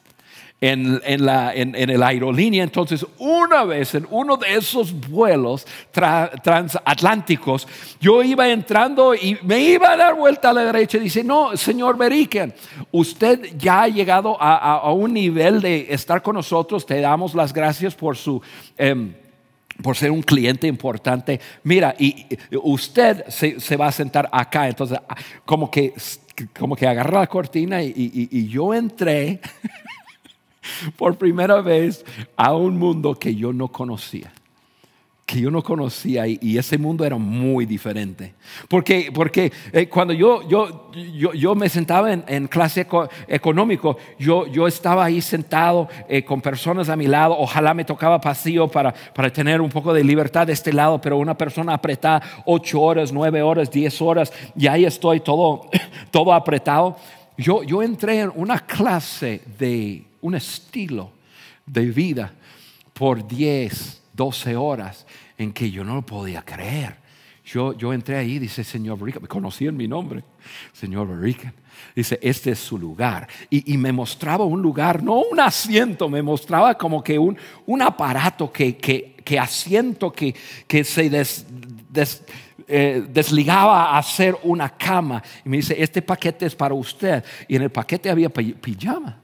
[0.60, 2.64] en, en, la, en, el aerolínea.
[2.64, 5.66] Entonces, una vez en uno de esos vuelos
[6.42, 7.68] transatlánticos,
[8.00, 11.56] yo iba entrando y me iba a dar vuelta a la derecha y dice, no,
[11.56, 12.54] señor Beriken,
[12.90, 17.94] usted ya ha llegado a, un nivel de estar con nosotros, te damos las gracias
[17.94, 18.40] por su...
[18.76, 19.14] Em,
[19.82, 21.38] por ser un cliente importante.
[21.62, 22.24] Mira, y
[22.62, 24.66] usted se, va a sentar acá.
[24.66, 24.98] Entonces,
[25.44, 25.92] como que,
[26.58, 29.38] como que agarra la cortina y, y yo entré
[30.96, 32.04] por primera vez
[32.36, 34.32] a un mundo que yo no conocía
[35.26, 38.34] que yo no conocía y, ese mundo era muy diferente.
[38.68, 40.92] Porque, porque eh, cuando yo, yo,
[41.34, 42.86] yo, me sentaba en, clase
[43.26, 48.20] económico, yo, yo estaba ahí sentado eh, con personas a mi lado, ojalá me tocaba
[48.20, 52.22] pasillo para, para tener un poco de libertad de este lado, pero una persona apretada
[52.44, 55.68] ocho horas, nueve horas, diez horas, y ahí estoy todo,
[56.12, 56.96] todo apretado.
[57.36, 61.12] Yo, yo entré en una clase de un estilo
[61.66, 62.32] de vida
[62.92, 66.96] por 10, 12 horas en que yo no lo podía creer.
[67.44, 70.24] Yo, yo entré ahí, dice Señor Berican, me conocí en mi nombre,
[70.72, 71.52] Señor Berican.
[71.94, 73.28] Dice, este es su lugar.
[73.50, 78.50] Y, me mostraba un lugar, no un asiento, me mostraba como que un, un aparato
[78.50, 80.34] que, que, asiento que,
[80.66, 81.10] que se
[82.66, 85.22] eh, desligaba a hacer una cama.
[85.44, 87.22] Y me dice, este paquete es para usted.
[87.46, 89.20] Y en el paquete había pijama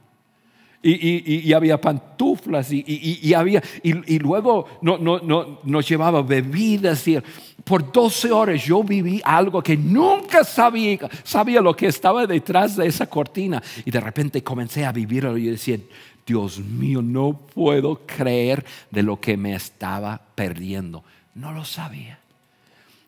[0.83, 7.07] y, había pantuflas y, había, y, luego no, no, nos llevaba bebidas.
[7.07, 7.19] Y
[7.63, 12.87] por 12 horas yo viví algo que nunca sabía, sabía lo que estaba detrás de
[12.87, 13.63] esa cortina.
[13.85, 15.79] Y de repente comencé a vivirlo y decía,
[16.27, 21.05] Dios mío, no puedo creer de lo que me estaba perdiendo.
[21.35, 22.19] No lo sabía,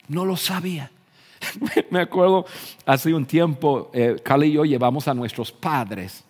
[0.08, 0.90] no lo sabía.
[1.90, 2.46] me acuerdo
[2.86, 6.23] hace un tiempo, eh, y yo llevamos a nuestros padres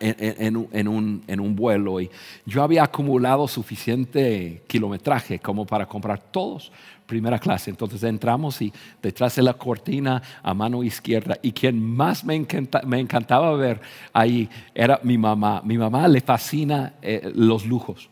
[0.00, 2.10] en, un, en, un, vuelo y
[2.46, 6.72] yo había acumulado suficiente kilometraje como para comprar todos
[7.06, 7.70] primera clase.
[7.70, 12.46] Entonces entramos y detrás de la cortina a mano izquierda y quien más me,
[12.86, 13.80] me encantaba ver
[14.12, 15.60] ahí era mi mamá.
[15.64, 18.08] Mi mamá le fascina eh, los lujos.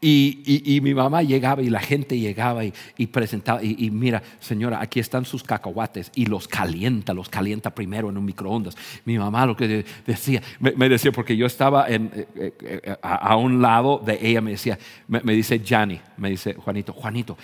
[0.00, 5.24] Y, mi mamá llegaba y la gente llegaba y, presentaba, y, mira, señora, aquí están
[5.24, 8.76] sus cacahuates y los calienta, los calienta primero en un microondas.
[9.04, 13.36] Mi mamá lo que decía, me, decía, porque yo estaba en, eh, eh, eh, a,
[13.36, 17.36] un lado de ella, me decía, me, dice Jani, me dice Juanito, Juanito,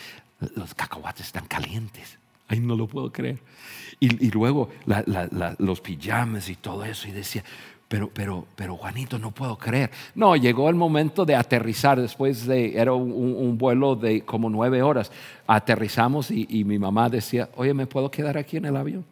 [0.55, 2.19] los cacahuates están calientes.
[2.49, 3.39] Ay, no lo puedo creer.
[3.99, 4.69] Y, luego
[5.59, 7.45] los pijamas y todo eso, y decía,
[7.93, 9.91] pero, pero, pero Juanito, no puedo creer.
[10.15, 15.13] No, llegó el momento de aterrizar después de, era un, vuelo de como nueve horas.
[15.47, 19.05] Aterrizamos y, y mi mamá decía, oye, ¿me puedo quedar aquí en el avión?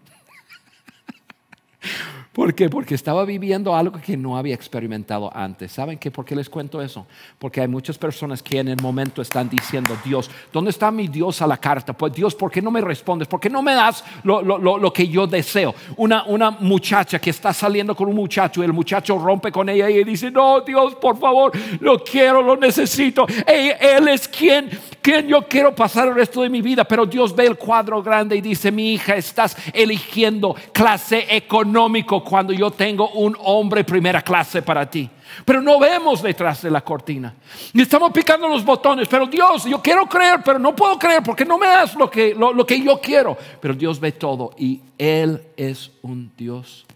[2.33, 2.69] ¿Por qué?
[2.71, 5.73] Porque estaba viviendo algo que no había experimentado antes.
[5.73, 6.13] ¿Saben qué?
[6.13, 7.05] ¿Por qué les cuento eso?
[7.41, 11.43] Porque hay muchas personas que en el momento están diciendo, Dios, ¿dónde está mi Dios
[11.43, 11.93] a la carta?
[11.93, 13.27] Pues Dios, ¿por qué no me respondes?
[13.27, 15.75] ¿Por qué no me das lo, que yo deseo?
[15.97, 19.91] Una, una muchacha que está saliendo con un muchacho y el muchacho rompe con ella
[19.91, 23.27] y dice, no, Dios, por favor, lo quiero, lo necesito.
[23.45, 24.71] Él es quien,
[25.03, 26.85] quien yo quiero pasar el resto de mi vida.
[26.85, 32.53] Pero Dios ve el cuadro grande y dice, mi hija, estás eligiendo clase económico cuando
[32.53, 35.11] yo tengo un hombre primera clase para ti.
[35.45, 37.35] Pero no vemos detrás de la cortina.
[37.73, 39.09] Y estamos picando los botones.
[39.09, 42.33] Pero Dios, yo quiero creer, pero no puedo creer porque no me das lo que,
[42.33, 43.37] lo, que yo quiero.
[43.61, 46.87] Pero Dios ve todo y Él es un Dios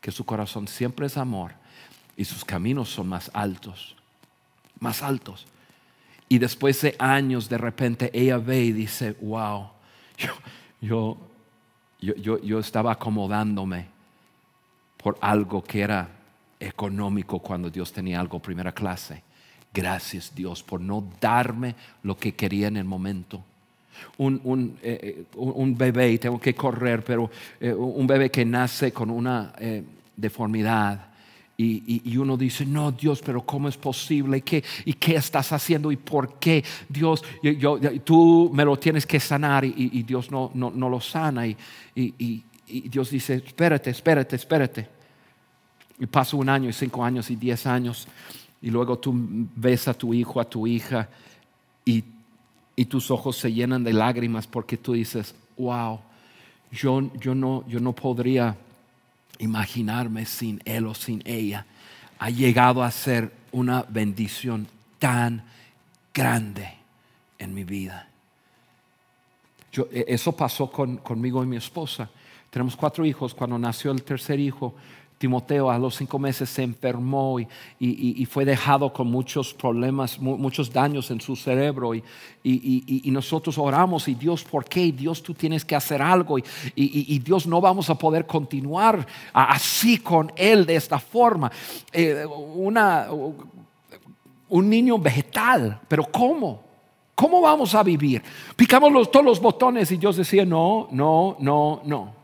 [0.00, 1.52] que su corazón siempre es amor
[2.16, 3.94] y sus caminos son más altos,
[4.80, 5.46] más altos.
[6.30, 9.68] Y después de años, de repente ella ve y dice, wow,
[10.16, 10.32] yo,
[10.80, 11.18] yo,
[12.00, 13.97] yo, yo estaba acomodándome
[15.02, 16.08] por algo que era
[16.60, 19.22] económico cuando Dios tenía algo primera clase.
[19.72, 23.44] Gracias Dios por no darme lo que quería en el momento.
[24.18, 27.30] Un, un, eh, eh, bebé, tengo que correr, pero
[27.60, 29.52] eh, un bebé que nace con una
[30.16, 31.06] deformidad.
[31.60, 34.42] Y, uno dice, no, Dios, pero ¿cómo es posible?
[34.42, 35.90] ¿Qué, ¿Y qué estás haciendo?
[35.90, 36.64] ¿Y por qué?
[36.88, 41.44] Dios, yo, tú me lo tienes que sanar y, Dios no, no, no, lo sana.
[41.48, 41.56] y,
[42.68, 44.88] y Dios dice, espérate, espérate, espérate.
[45.98, 48.06] Y pasa un año y cinco años y diez años
[48.60, 51.08] y luego tú ves a tu hijo, a tu hija
[51.84, 52.04] y,
[52.88, 55.98] tus ojos se llenan de lágrimas porque tú dices, wow,
[56.70, 58.56] yo, yo, no, yo no podría
[59.38, 61.66] imaginarme sin él o sin ella.
[62.20, 64.68] Ha llegado a ser una bendición
[65.00, 65.42] tan
[66.14, 66.72] grande
[67.40, 68.08] en mi vida.
[69.90, 72.08] E, eso pasó conmigo y mi esposa.
[72.58, 73.34] Tenemos cuatro hijos.
[73.34, 74.74] Cuando nació el tercer hijo,
[75.16, 81.08] Timoteo a los cinco meses se enfermó y, fue dejado con muchos problemas, muchos daños
[81.12, 81.94] en su cerebro.
[81.94, 82.02] Y,
[83.12, 84.90] nosotros oramos y Dios, ¿por qué?
[84.90, 86.36] Dios, tú tienes que hacer algo.
[86.74, 91.52] Y, Dios, no vamos a poder continuar así con Él de esta forma.
[91.92, 93.06] Eh, una,
[94.48, 96.64] un niño vegetal, pero ¿cómo?
[97.14, 98.20] ¿Cómo vamos a vivir?
[98.56, 102.17] Picamos todos los botones y Dios decía, no, no, no, no.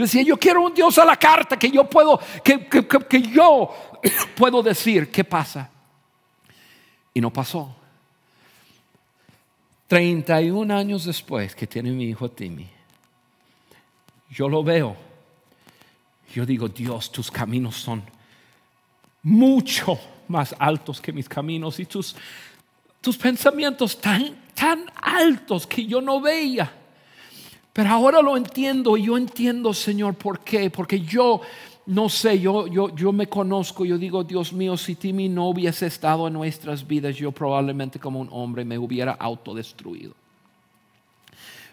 [0.00, 3.70] Yo decía, yo quiero un Dios a la carta que yo puedo, que, que, yo
[4.34, 5.68] puedo decir qué pasa.
[7.12, 7.76] Y no pasó.
[9.88, 12.66] 31 años después que tiene mi hijo Timmy,
[14.30, 14.96] yo lo veo.
[16.34, 18.02] Yo digo, Dios, tus caminos son
[19.22, 22.16] mucho más altos que mis caminos y tus,
[23.02, 26.79] tus pensamientos tan, tan altos que yo no veía.
[27.72, 30.70] Pero ahora lo entiendo y yo entiendo, Señor, ¿por qué?
[30.70, 31.40] Porque yo
[31.86, 35.86] no sé, yo, yo, yo me conozco, yo digo, Dios mío, si Timmy no hubiese
[35.86, 40.14] estado en nuestras vidas, yo probablemente como un hombre me hubiera autodestruido.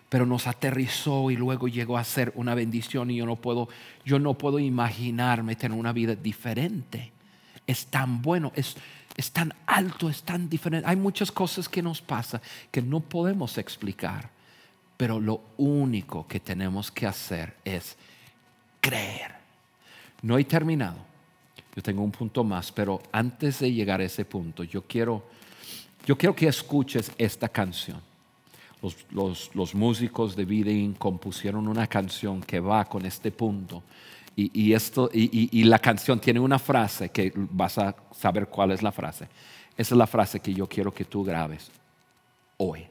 [0.10, 3.68] Pero nos aterrizó y luego llegó a ser una bendición y yo no puedo,
[4.06, 7.12] yo no puedo imaginarme tener una vida diferente.
[7.66, 8.78] Es tan bueno, es,
[9.16, 10.88] es tan alto, es tan diferente.
[10.88, 14.37] Hay muchas cosas que nos pasa que no podemos explicar.
[14.98, 17.96] Pero lo único que tenemos que hacer es
[18.82, 19.36] creer.
[20.24, 20.98] No he terminado.
[21.76, 25.24] Yo tengo un punto más, pero antes de llegar a ese punto, yo quiero,
[26.06, 28.02] yo quiero que escuches esta canción.
[29.12, 33.84] Los, músicos de Vidin compusieron una canción que va con este punto.
[34.36, 38.92] Y, esto, y la canción tiene una frase que vas a saber cuál es la
[38.92, 39.28] frase.
[39.76, 41.72] Esa es la frase que yo quiero que tú grabes
[42.58, 42.88] hoy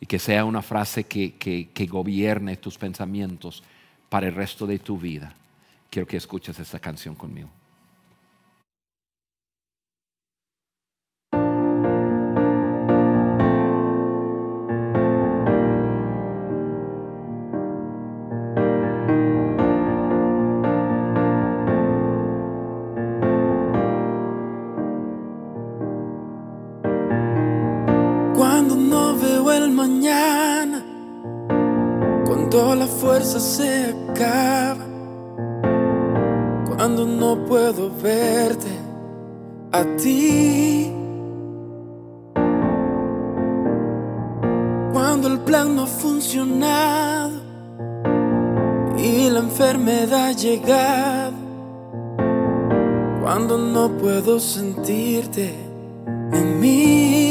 [0.00, 3.62] y que sea una frase que, que, gobierne tus pensamientos
[4.08, 5.34] para el resto de tu vida.
[5.90, 7.48] Quiero que escuches esta canción conmigo.
[29.78, 30.82] mañana,
[32.26, 34.84] cuando la fuerza se acaba,
[36.68, 38.72] cuando no puedo verte
[39.70, 40.92] a ti.
[44.92, 47.38] Cuando el plan no ha funcionado
[48.98, 51.38] y la enfermedad ha llegado,
[53.22, 55.54] cuando no puedo sentirte
[56.32, 57.27] en mí.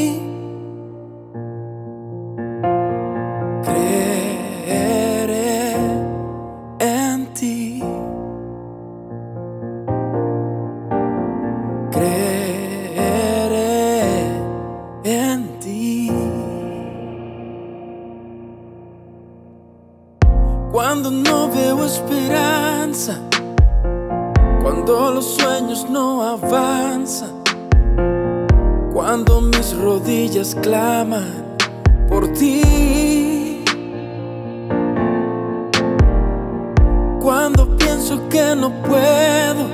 [38.29, 39.67] que no puedo,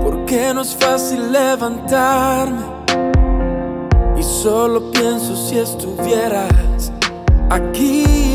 [0.00, 2.62] porque no es fácil levantarme.
[4.16, 6.92] Y solo pienso si estuvieras
[7.50, 8.33] aquí.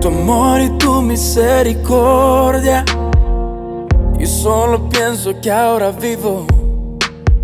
[0.00, 2.84] tu amor y tu misericordia.
[4.18, 6.46] Y solo pienso que ahora vivo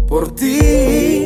[0.09, 1.26] por ti.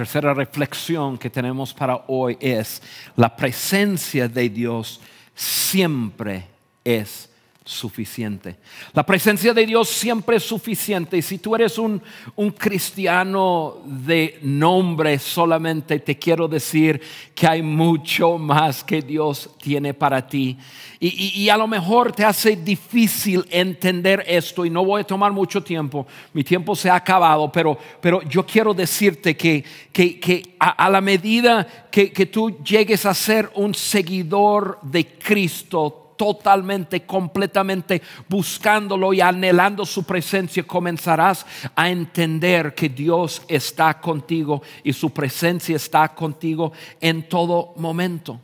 [0.00, 2.80] tercera reflexión que tenemos para hoy es,
[3.16, 4.98] la presencia de Dios
[5.34, 6.46] siempre
[6.82, 7.29] es
[7.70, 8.56] suficiente.
[8.92, 11.16] La presencia de Dios siempre es suficiente.
[11.16, 12.02] Y si tú eres un,
[12.36, 17.00] un, cristiano de nombre solamente, te quiero decir
[17.34, 20.58] que hay mucho más que Dios tiene para ti.
[20.98, 25.32] Y, y, a lo mejor te hace difícil entender esto y no voy a tomar
[25.32, 26.06] mucho tiempo.
[26.34, 30.90] Mi tiempo se ha acabado, pero, pero yo quiero decirte que, que, que a, a,
[30.90, 39.14] la medida que, que tú llegues a ser un seguidor de Cristo, totalmente, completamente buscándolo
[39.14, 46.06] y anhelando su presencia, comenzarás a entender que Dios está contigo y su presencia está
[46.10, 48.38] contigo en todo momento.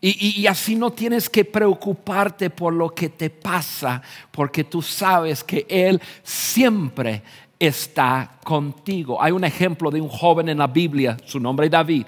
[0.00, 4.00] Y, así no tienes que preocuparte por lo que te pasa,
[4.30, 7.22] porque tú sabes que Él siempre
[7.58, 9.22] está contigo.
[9.22, 12.06] Hay un ejemplo de un joven en la Biblia, su nombre es David.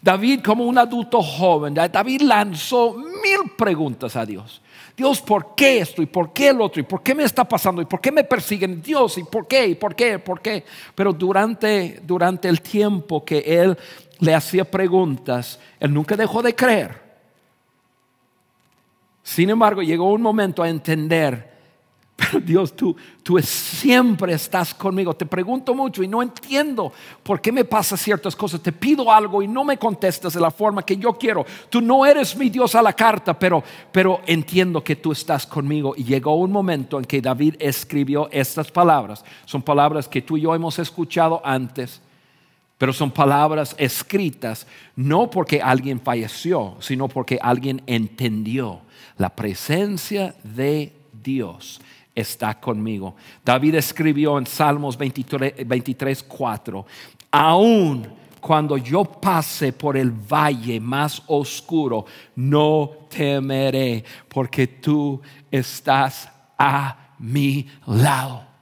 [0.00, 4.60] David como un adulto joven, David lanzó mil preguntas a Dios.
[4.96, 6.02] Dios, ¿por qué esto?
[6.02, 6.80] ¿Y por qué el otro?
[6.80, 7.82] ¿Y por qué me está pasando?
[7.82, 8.80] ¿Y por qué me persiguen?
[8.80, 9.66] Dios, ¿y por qué?
[9.66, 10.18] ¿Y por qué?
[10.20, 10.64] ¿Por qué?
[10.94, 13.76] Pero durante, durante el tiempo que él
[14.20, 17.02] le hacía preguntas, él nunca dejó de creer.
[19.24, 21.53] Sin embargo, llegó un momento a entender
[22.16, 22.94] pero Dios, tú,
[23.24, 25.14] tú siempre estás conmigo.
[25.14, 26.92] Te pregunto mucho y no entiendo
[27.24, 28.60] por qué me pasa ciertas cosas.
[28.60, 31.44] Te pido algo y no me contestas de la forma que yo quiero.
[31.68, 35.94] Tú no eres mi Dios a la carta, pero, pero entiendo que tú estás conmigo.
[35.96, 39.24] Y llegó un momento en que David escribió estas palabras.
[39.44, 42.00] Son palabras que tú y yo hemos escuchado antes,
[42.78, 48.82] pero son palabras escritas no porque alguien falleció, sino porque alguien entendió
[49.16, 50.92] la presencia de
[51.22, 51.80] Dios
[52.14, 53.16] está conmigo.
[53.44, 56.86] David escribió en Salmos 23, 4,
[57.30, 58.06] aún
[58.40, 62.04] cuando yo pase por el valle más oscuro,
[62.36, 68.53] no temeré, porque tú estás a mi lado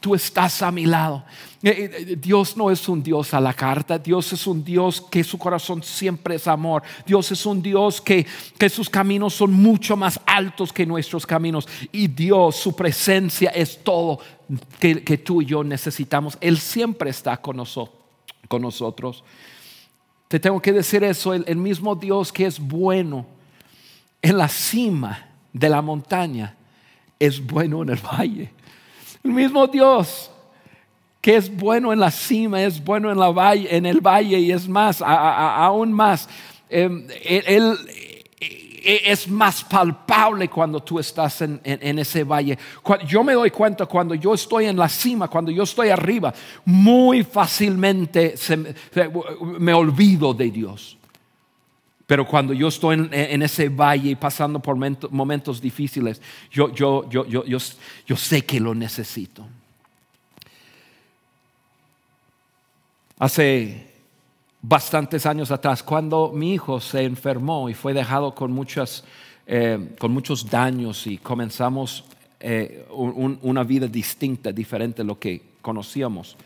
[0.00, 1.24] tú estás a mi lado.
[1.62, 5.22] Eh, eh, Dios no es un Dios a la carta, Dios es un Dios que
[5.22, 6.82] su corazón siempre es amor.
[7.06, 8.26] Dios es un Dios que,
[8.58, 11.68] que sus caminos son mucho más altos que nuestros caminos.
[11.92, 14.20] Y Dios, su presencia es todo
[14.78, 16.36] que, tú y yo necesitamos.
[16.40, 17.96] Él siempre está con, nosotros,
[18.48, 19.22] con nosotros.
[20.28, 23.26] Te tengo que decir eso, el mismo Dios que es bueno
[24.22, 26.56] en la cima de la montaña,
[27.18, 28.52] es bueno en el valle.
[29.22, 30.30] El mismo Dios
[31.20, 34.52] que es bueno en la cima, es bueno en, la valle, en el valle y
[34.52, 36.28] es más, aún más.
[36.68, 37.76] Em, él,
[38.40, 41.60] e, es más palpable cuando tú estás en,
[41.98, 42.58] ese valle.
[43.06, 46.32] Yo me doy cuenta cuando yo estoy en la cima, cuando yo estoy arriba,
[46.64, 48.34] muy fácilmente
[49.58, 50.99] me olvido de Dios.
[52.10, 54.74] Pero cuando yo estoy en, ese valle pasando por
[55.12, 59.46] momentos, difíciles, yo, yo, yo, yo, sé que lo necesito.
[63.16, 63.92] Hace
[64.60, 69.04] bastantes años atrás, cuando mi hijo se enfermó y fue dejado con, muchas,
[69.46, 72.06] eh, con muchos daños y comenzamos
[72.40, 76.36] eh, una vida distinta, diferente a lo que conocíamos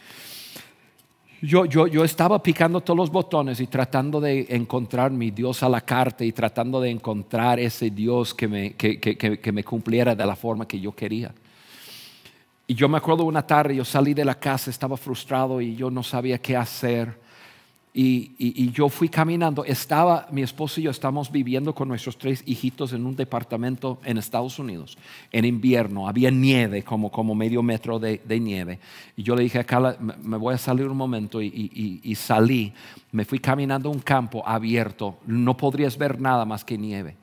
[1.47, 5.69] yo, yo, yo, estaba picando todos los botones y tratando de encontrar mi Dios a
[5.69, 10.15] la carta y tratando de encontrar ese Dios que me, que, que, que me cumpliera
[10.15, 11.33] de la forma que yo quería.
[12.67, 15.91] Y yo me acuerdo una tarde, yo salí de la casa, estaba frustrado y yo
[15.91, 17.24] no sabía qué hacer.
[17.97, 22.93] Y, yo fui caminando, estaba, mi esposo y yo estamos viviendo con nuestros tres hijitos
[22.93, 24.99] en un departamento en Estados Unidos,
[25.31, 28.81] en invierno, había nieve, como, como medio metro de, nieve.
[29.17, 32.73] Y yo le dije a Carla, me voy a salir un momento y, y salí,
[33.13, 37.17] me fui caminando un campo abierto, no podrías ver nada más que nieve.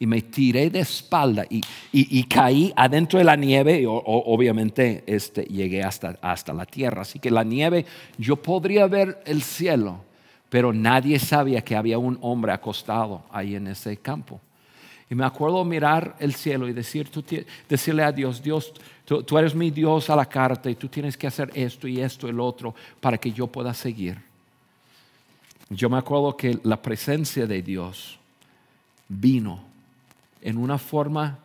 [0.00, 1.60] Y me tiré de espalda y,
[1.90, 3.80] y, caí adentro de la nieve.
[3.80, 7.02] Y obviamente este, llegué hasta, hasta la tierra.
[7.02, 7.84] Así que la nieve,
[8.16, 10.04] yo podría ver el cielo,
[10.48, 14.40] pero nadie sabía que había un hombre acostado ahí en ese campo.
[15.10, 17.10] Y me acuerdo mirar el cielo y decir,
[17.68, 18.72] decirle a Dios, Dios,
[19.04, 22.26] tú, eres mi Dios a la carta y tú tienes que hacer esto y esto
[22.26, 24.18] y el otro para que yo pueda seguir.
[25.70, 28.18] Yo me acuerdo que la presencia de Dios
[29.08, 29.64] vino
[30.42, 31.38] en una forma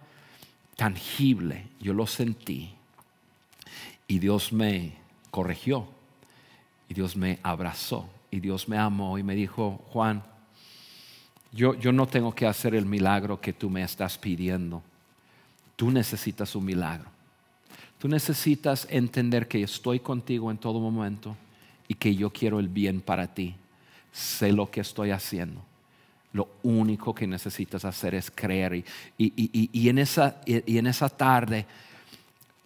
[0.76, 1.68] tangible.
[1.80, 2.74] Yo lo sentí.
[4.08, 4.93] Y Dios me
[5.32, 5.88] corrigió.
[6.89, 10.23] Y Dios me abrazó y Dios me amó y me dijo, Juan,
[11.51, 14.81] yo, yo no tengo que hacer el milagro que tú me estás pidiendo.
[15.75, 17.09] Tú necesitas un milagro.
[17.99, 21.38] Tú necesitas entender que estoy contigo en todo momento
[21.88, 23.53] y que yo quiero el bien para ti.
[24.11, 25.61] Sé lo que estoy haciendo.
[26.31, 28.73] Lo único que necesitas hacer es creer.
[28.73, 28.84] Y,
[29.19, 31.67] y- y- y en, esa, en esa tarde,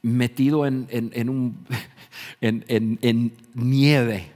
[0.01, 1.57] metido en, en- en un,
[3.53, 4.31] nieve,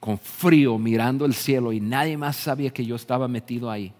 [0.00, 3.92] con frío, mirando el cielo, y nadie más sabía que yo estaba metido ahí,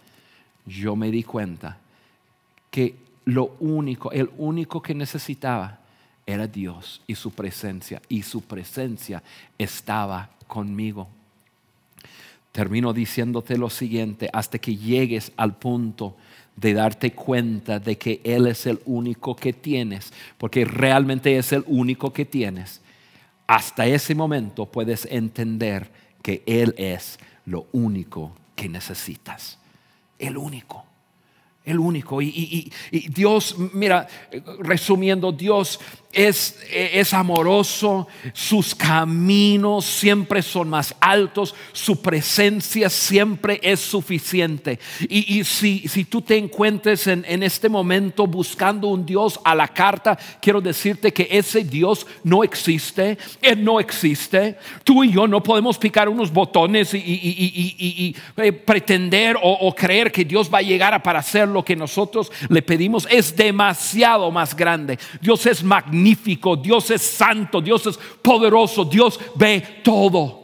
[0.66, 1.78] yo me di cuenta
[2.70, 2.94] que
[3.26, 5.78] lo único, el único que necesitaba
[6.26, 9.22] era Dios y su presencia, y su presencia
[9.58, 11.08] estaba conmigo.
[12.52, 16.16] Termino diciéndote lo siguiente, hasta que llegues al punto
[16.56, 21.64] de darte cuenta de que Él es el único que tienes, porque realmente es el
[21.66, 22.80] único que tienes.
[23.50, 25.90] Hasta ese momento puedes entender
[26.22, 29.58] que Él es lo único que necesitas.
[30.20, 30.84] El único.
[31.64, 32.22] El único.
[32.22, 34.08] Y, Dios, mira,
[34.60, 35.78] resumiendo, Dios
[36.12, 44.80] es, es amoroso, sus caminos siempre son más altos, su presencia siempre es suficiente.
[45.08, 49.68] Y, si, si tú te encuentres en, en este momento buscando un Dios a la
[49.68, 54.56] carta, quiero decirte que ese Dios no existe, Él no existe.
[54.82, 60.50] Tú y yo no podemos picar unos botones y, eh, pretender o, creer que Dios
[60.52, 63.06] va a llegar a para hacer lo que nosotros le pedimos.
[63.10, 64.98] Es demasiado más grande.
[65.20, 70.40] Dios es magnífico, Dios es santo, Dios es poderoso, Dios ve todo.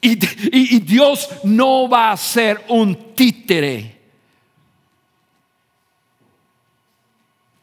[0.00, 0.18] Y,
[0.52, 4.00] y- Dios no va a ser un títere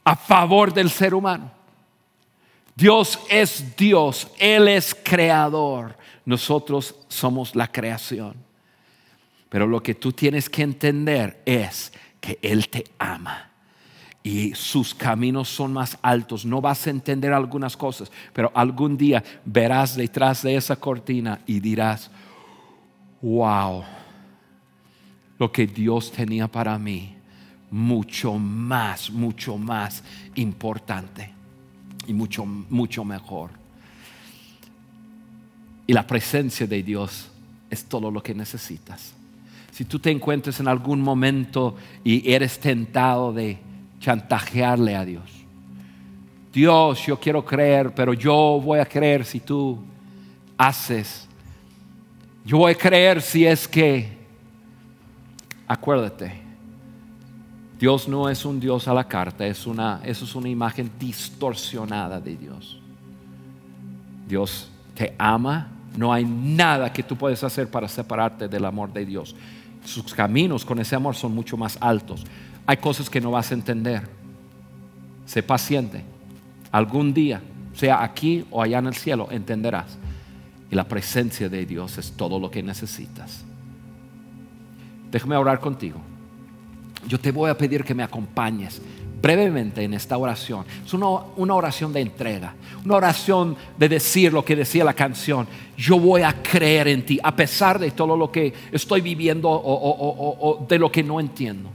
[0.03, 1.51] a favor del ser humano.
[2.75, 8.35] Dios es Dios, Él es creador, nosotros somos la creación.
[9.49, 13.49] Pero lo que tú tienes que entender es que Él te ama
[14.23, 16.45] y sus caminos son más altos.
[16.45, 21.59] No vas a entender algunas cosas, pero algún día verás detrás de esa cortina y
[21.59, 22.11] dirás,
[23.21, 23.83] wow,
[25.37, 27.15] lo que Dios tenía para mí,
[27.71, 30.03] mucho más, mucho más
[30.35, 31.33] importante
[32.05, 33.51] y mucho, mucho mejor.
[35.87, 37.31] Y la presencia de Dios
[37.69, 39.13] es todo lo que necesitas.
[39.79, 43.57] Si tú te encuentras en algún momento y eres tentado de
[44.01, 45.23] chantajearle a Dios,
[46.51, 49.79] Dios, yo quiero creer, pero yo voy a creer si tú
[50.57, 51.29] haces.
[52.43, 54.17] Yo voy a creer si es que,
[55.65, 56.41] acuérdate,
[57.79, 62.19] Dios no es un Dios a la carta, es una, eso es una imagen distorsionada
[62.19, 62.81] de Dios.
[64.27, 69.05] Dios te ama, no hay nada que tú puedes hacer para separarte del amor de
[69.05, 69.33] Dios.
[69.89, 72.23] Sus caminos con ese amor son mucho más altos.
[72.67, 74.07] Hay cosas que no vas a entender.
[75.25, 76.03] Sé paciente.
[76.71, 77.41] Algún día,
[77.73, 79.97] sea aquí o allá en el cielo, entenderás.
[80.69, 83.43] Y la presencia de Dios es todo lo que necesitas.
[85.11, 85.99] Déjame orar contigo.
[87.07, 88.79] Yo te voy a pedir que me acompañes
[89.21, 90.65] brevemente en esta oración.
[90.85, 92.53] Es una, una oración de entrega,
[92.85, 95.47] una oración de decir lo que decía la canción.
[95.77, 99.55] Yo voy a creer en ti a pesar de todo lo que estoy viviendo o,
[99.55, 101.69] o- o- o de lo que no entiendo.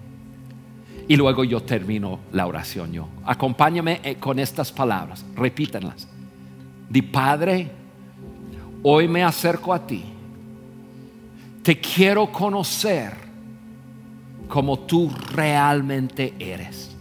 [1.06, 3.08] Y luego yo termino la oración yo.
[3.26, 6.08] Acompáñame eh, con estas palabras, repítanlas.
[6.88, 7.70] Di Padre,
[8.82, 10.02] hoy me acerco a ti.
[11.62, 13.12] Te quiero conocer
[14.48, 16.93] como tú realmente eres.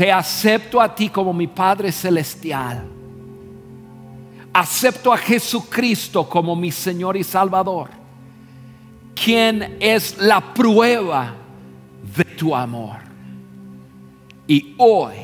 [0.00, 2.82] Te acepto a ti como mi Padre Celestial.
[4.50, 7.90] Acepto a Jesucristo como mi Señor y Salvador,
[9.14, 11.34] quien es la prueba
[12.16, 12.96] de tu amor.
[14.46, 15.16] Y hoy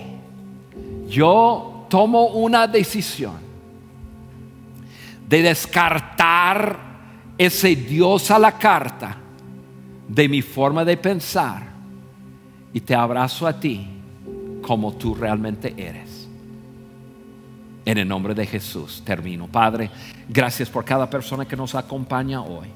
[1.08, 3.38] yo tomo una decisión
[5.26, 6.78] de descartar
[7.38, 9.16] ese Dios a la carta
[10.06, 11.62] de mi forma de pensar
[12.74, 13.95] y te abrazo a ti
[14.66, 16.26] como tú realmente eres.
[17.84, 19.46] En el nombre de Jesús termino.
[19.46, 19.88] Padre,
[20.28, 22.66] gracias por cada persona que nos acompaña hoy.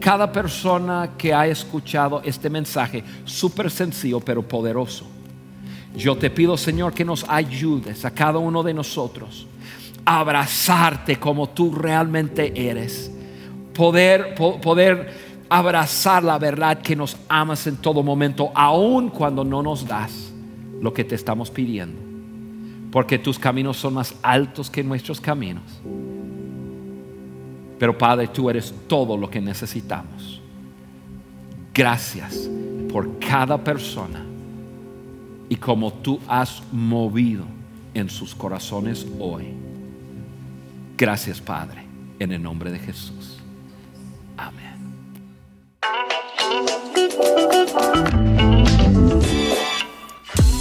[0.00, 5.06] Cada persona que ha escuchado este mensaje, súper sencillo pero poderoso.
[5.94, 9.46] Yo te pido, Señor, que nos ayudes a cada uno de nosotros
[10.06, 13.10] a abrazarte como tú realmente eres.
[13.74, 19.62] Poder, po- poder abrazar la verdad que nos amas en todo momento, aun cuando no
[19.62, 20.32] nos das
[20.80, 22.00] lo que te estamos pidiendo.
[22.90, 25.80] Porque tus caminos son más altos que nuestros caminos.
[27.78, 30.40] Pero Padre, tú eres todo lo que necesitamos.
[31.74, 32.48] Gracias
[32.90, 34.24] por cada persona
[35.48, 37.44] y como tú has movido
[37.92, 39.46] en sus corazones hoy.
[40.96, 41.84] Gracias, Padre,
[42.18, 43.38] en el nombre de Jesús.
[44.36, 44.65] Amén.